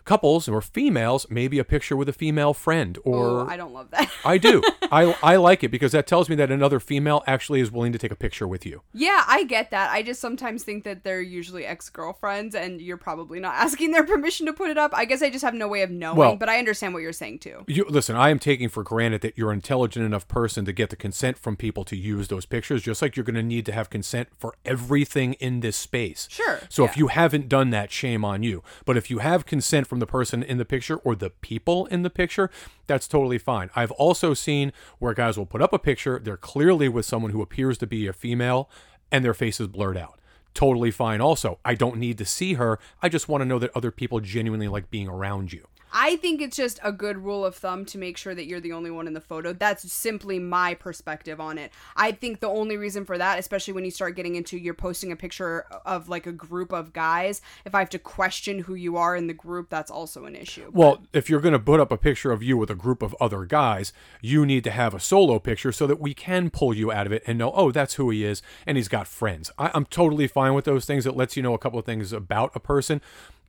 [0.05, 3.89] couples or females, maybe a picture with a female friend or oh, I don't love
[3.91, 4.09] that.
[4.25, 4.61] I do.
[4.91, 7.99] I I like it because that tells me that another female actually is willing to
[7.99, 8.81] take a picture with you.
[8.93, 9.91] yeah, I get that.
[9.91, 14.03] I just sometimes think that they're usually ex girlfriends and you're probably not asking their
[14.03, 14.91] permission to put it up.
[14.93, 17.13] I guess I just have no way of knowing, Well- but I understand what you're
[17.13, 17.63] saying too.
[17.67, 20.89] You listen, I am taking for granted that you're an intelligent enough person to get
[20.89, 23.71] the consent from people to use those pictures, just like you're going to need to
[23.71, 26.27] have consent for everything in this space.
[26.29, 28.61] Sure, So if you haven't done that, shame on you.
[28.85, 32.01] But if you have consent from the person in the picture or the people in
[32.01, 32.49] the picture,
[32.87, 33.69] that's totally fine.
[33.75, 37.43] I've also seen where guys will put up a picture, they're clearly with someone who
[37.43, 38.71] appears to be a female,
[39.11, 40.19] and their face is blurred out.
[40.55, 41.21] Totally fine.
[41.21, 42.79] Also, I don't need to see her.
[43.03, 45.67] I just want to know that other people genuinely like being around you.
[45.95, 48.73] I think it's just a good rule of thumb to make sure that you're the
[48.73, 49.53] only one in the photo.
[49.53, 51.71] That's simply my perspective on it.
[51.95, 55.11] I think the only reason for that, especially when you start getting into you're posting
[55.11, 58.97] a picture of like a group of guys, if I have to question who you
[58.97, 60.71] are in the group, that's also an issue.
[60.73, 63.15] Well, if you're going to put up a picture of you with a group of
[63.21, 66.91] other guys, you need to have a solo picture so that we can pull you
[66.91, 69.51] out of it and know, oh, that's who he is, and he's got friends.
[69.59, 71.05] I, I'm totally fine with those things.
[71.05, 72.99] It lets you know a couple of things about a person.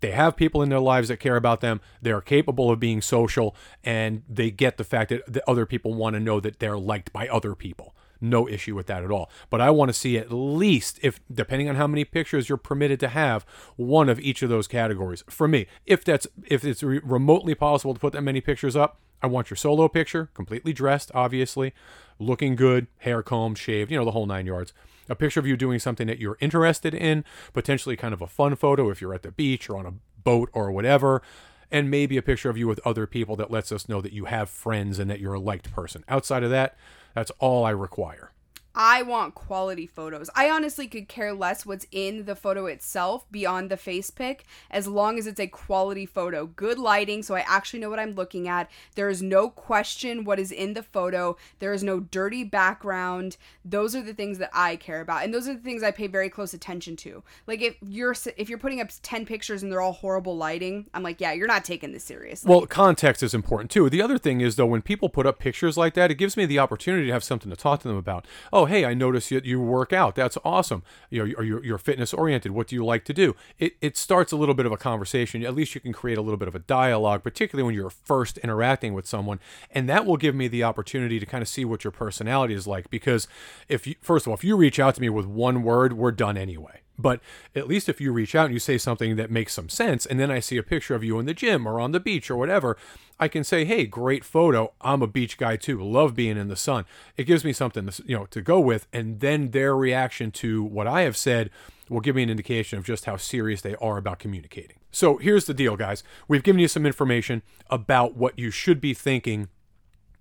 [0.05, 1.80] They have people in their lives that care about them.
[2.02, 6.12] They're capable of being social, and they get the fact that the other people want
[6.12, 7.94] to know that they're liked by other people.
[8.20, 9.30] No issue with that at all.
[9.48, 13.00] But I want to see at least, if depending on how many pictures you're permitted
[13.00, 13.46] to have,
[13.76, 15.24] one of each of those categories.
[15.30, 19.00] For me, if that's if it's re- remotely possible to put that many pictures up,
[19.22, 21.72] I want your solo picture, completely dressed, obviously,
[22.18, 24.74] looking good, hair combed, shaved, you know, the whole nine yards
[25.09, 28.57] a picture of you doing something that you're interested in, potentially kind of a fun
[28.57, 31.22] photo if you're at the beach or on a boat or whatever,
[31.70, 34.26] and maybe a picture of you with other people that lets us know that you
[34.26, 36.05] have friends and that you're a liked person.
[36.09, 36.76] Outside of that,
[37.14, 38.30] that's all I require.
[38.74, 40.28] I want quality photos.
[40.34, 44.88] I honestly could care less what's in the photo itself beyond the face pic as
[44.88, 46.46] long as it's a quality photo.
[46.46, 48.68] Good lighting so I actually know what I'm looking at.
[48.96, 51.36] There is no question what is in the photo.
[51.60, 53.36] There is no dirty background.
[53.64, 56.08] Those are the things that I care about and those are the things I pay
[56.08, 57.22] very close attention to.
[57.46, 61.04] Like if you're if you're putting up 10 pictures and they're all horrible lighting, I'm
[61.04, 62.50] like, yeah, you're not taking this seriously.
[62.50, 63.88] Well, context is important too.
[63.88, 66.44] The other thing is though when people put up pictures like that, it gives me
[66.44, 68.26] the opportunity to have something to talk to them about.
[68.52, 70.14] Oh, oh, hey, I notice that you work out.
[70.14, 70.82] That's awesome.
[71.10, 72.52] You know, you're, you're fitness oriented.
[72.52, 73.36] What do you like to do?
[73.58, 75.44] It, it starts a little bit of a conversation.
[75.44, 78.38] At least you can create a little bit of a dialogue, particularly when you're first
[78.38, 79.38] interacting with someone.
[79.70, 82.66] And that will give me the opportunity to kind of see what your personality is
[82.66, 82.90] like.
[82.90, 83.28] Because
[83.68, 86.10] if you, first of all, if you reach out to me with one word, we're
[86.10, 86.84] done anyway.
[86.99, 87.20] But
[87.55, 90.20] at least if you reach out and you say something that makes some sense, and
[90.20, 92.36] then I see a picture of you in the gym or on the beach or
[92.36, 92.76] whatever,
[93.18, 94.72] I can say, "Hey, great photo.
[94.80, 95.82] I'm a beach guy too.
[95.82, 96.84] Love being in the sun."
[97.16, 100.62] It gives me something to, you know to go with, and then their reaction to
[100.62, 101.51] what I have said
[101.88, 104.76] will give me an indication of just how serious they are about communicating.
[104.90, 106.03] So here's the deal, guys.
[106.28, 109.49] We've given you some information about what you should be thinking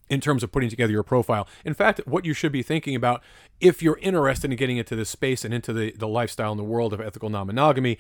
[0.10, 1.48] in terms of putting together your profile.
[1.66, 3.24] In fact, what you should be thinking about
[3.60, 6.64] if you're interested in getting into this space and into the, the lifestyle and the
[6.64, 7.98] world of ethical non monogamy,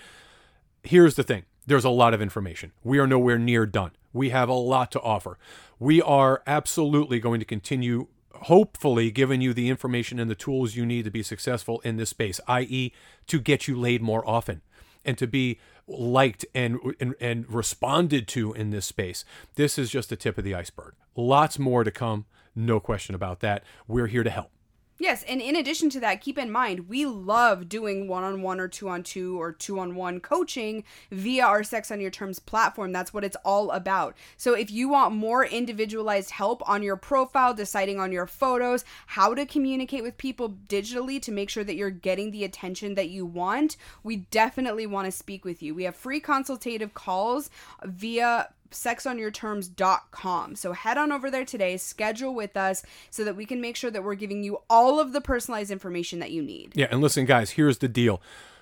[0.83, 2.71] here's the thing there's a lot of information.
[2.83, 3.91] We are nowhere near done.
[4.11, 5.37] We have a lot to offer.
[5.79, 10.85] We are absolutely going to continue, hopefully, giving you the information and the tools you
[10.85, 12.91] need to be successful in this space, i.e.,
[13.27, 14.61] to get you laid more often
[15.05, 19.25] and to be liked and, and and responded to in this space.
[19.55, 20.93] This is just the tip of the iceberg.
[21.15, 22.25] Lots more to come,
[22.55, 23.63] no question about that.
[23.87, 24.51] We're here to help.
[24.99, 28.59] Yes, and in addition to that, keep in mind we love doing one on one
[28.59, 32.37] or two on two or two on one coaching via our Sex on Your Terms
[32.37, 32.91] platform.
[32.91, 34.15] That's what it's all about.
[34.37, 39.33] So if you want more individualized help on your profile, deciding on your photos, how
[39.33, 43.25] to communicate with people digitally to make sure that you're getting the attention that you
[43.25, 45.73] want, we definitely want to speak with you.
[45.73, 47.49] We have free consultative calls
[47.83, 50.55] via sexonyourterms.com.
[50.55, 53.91] So head on over there today, schedule with us so that we can make sure
[53.91, 56.73] that we're giving you all of the personalized information that you need.
[56.75, 58.21] Yeah, and listen, guys, here's the deal.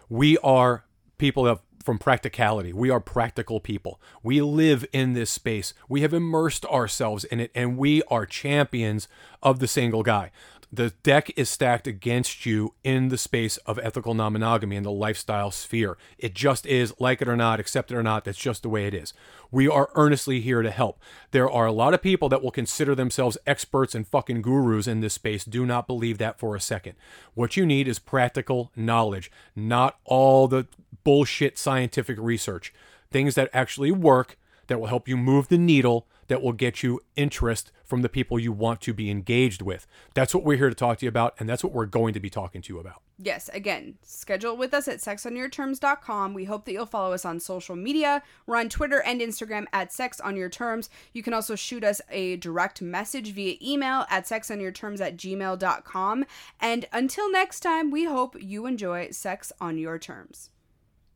[0.10, 0.86] We are
[1.18, 2.74] people of from practicality.
[2.74, 4.00] We are practical people.
[4.24, 5.74] We live in this space.
[5.90, 9.08] We have immersed ourselves in it, and we are champions
[9.42, 10.32] of the single guy.
[10.74, 14.92] The deck is stacked against you in the space of ethical non monogamy in the
[14.92, 15.98] lifestyle sphere.
[16.18, 18.88] It just is, like it or not, accept it or not, that's just the way
[18.88, 19.14] it is.
[19.52, 21.02] We are earnestly here to help.
[21.32, 25.02] There are a lot of people that will consider themselves experts and fucking gurus in
[25.02, 25.44] this space.
[25.44, 26.94] Do not believe that for a second.
[27.34, 30.68] What you need is practical knowledge, not all the
[31.04, 32.74] bullshit scientific research.
[33.12, 37.02] Things that actually work, that will help you move the needle that will get you
[37.18, 39.86] interest from the people you want to be engaged with.
[40.14, 42.22] That's what we're here to talk to you about, and that's what we're going to
[42.22, 43.02] be talking to you about.
[43.18, 46.34] Yes, again, schedule with us at sexonyourterms.com.
[46.34, 48.24] We hope that you'll follow us on social media.
[48.46, 50.90] We're on Twitter and Instagram at Sex On Your Terms.
[51.12, 56.26] You can also shoot us a direct message via email at sexonyourterms at gmail.com.
[56.62, 60.51] And until next time, we hope you enjoy Sex on Your Terms.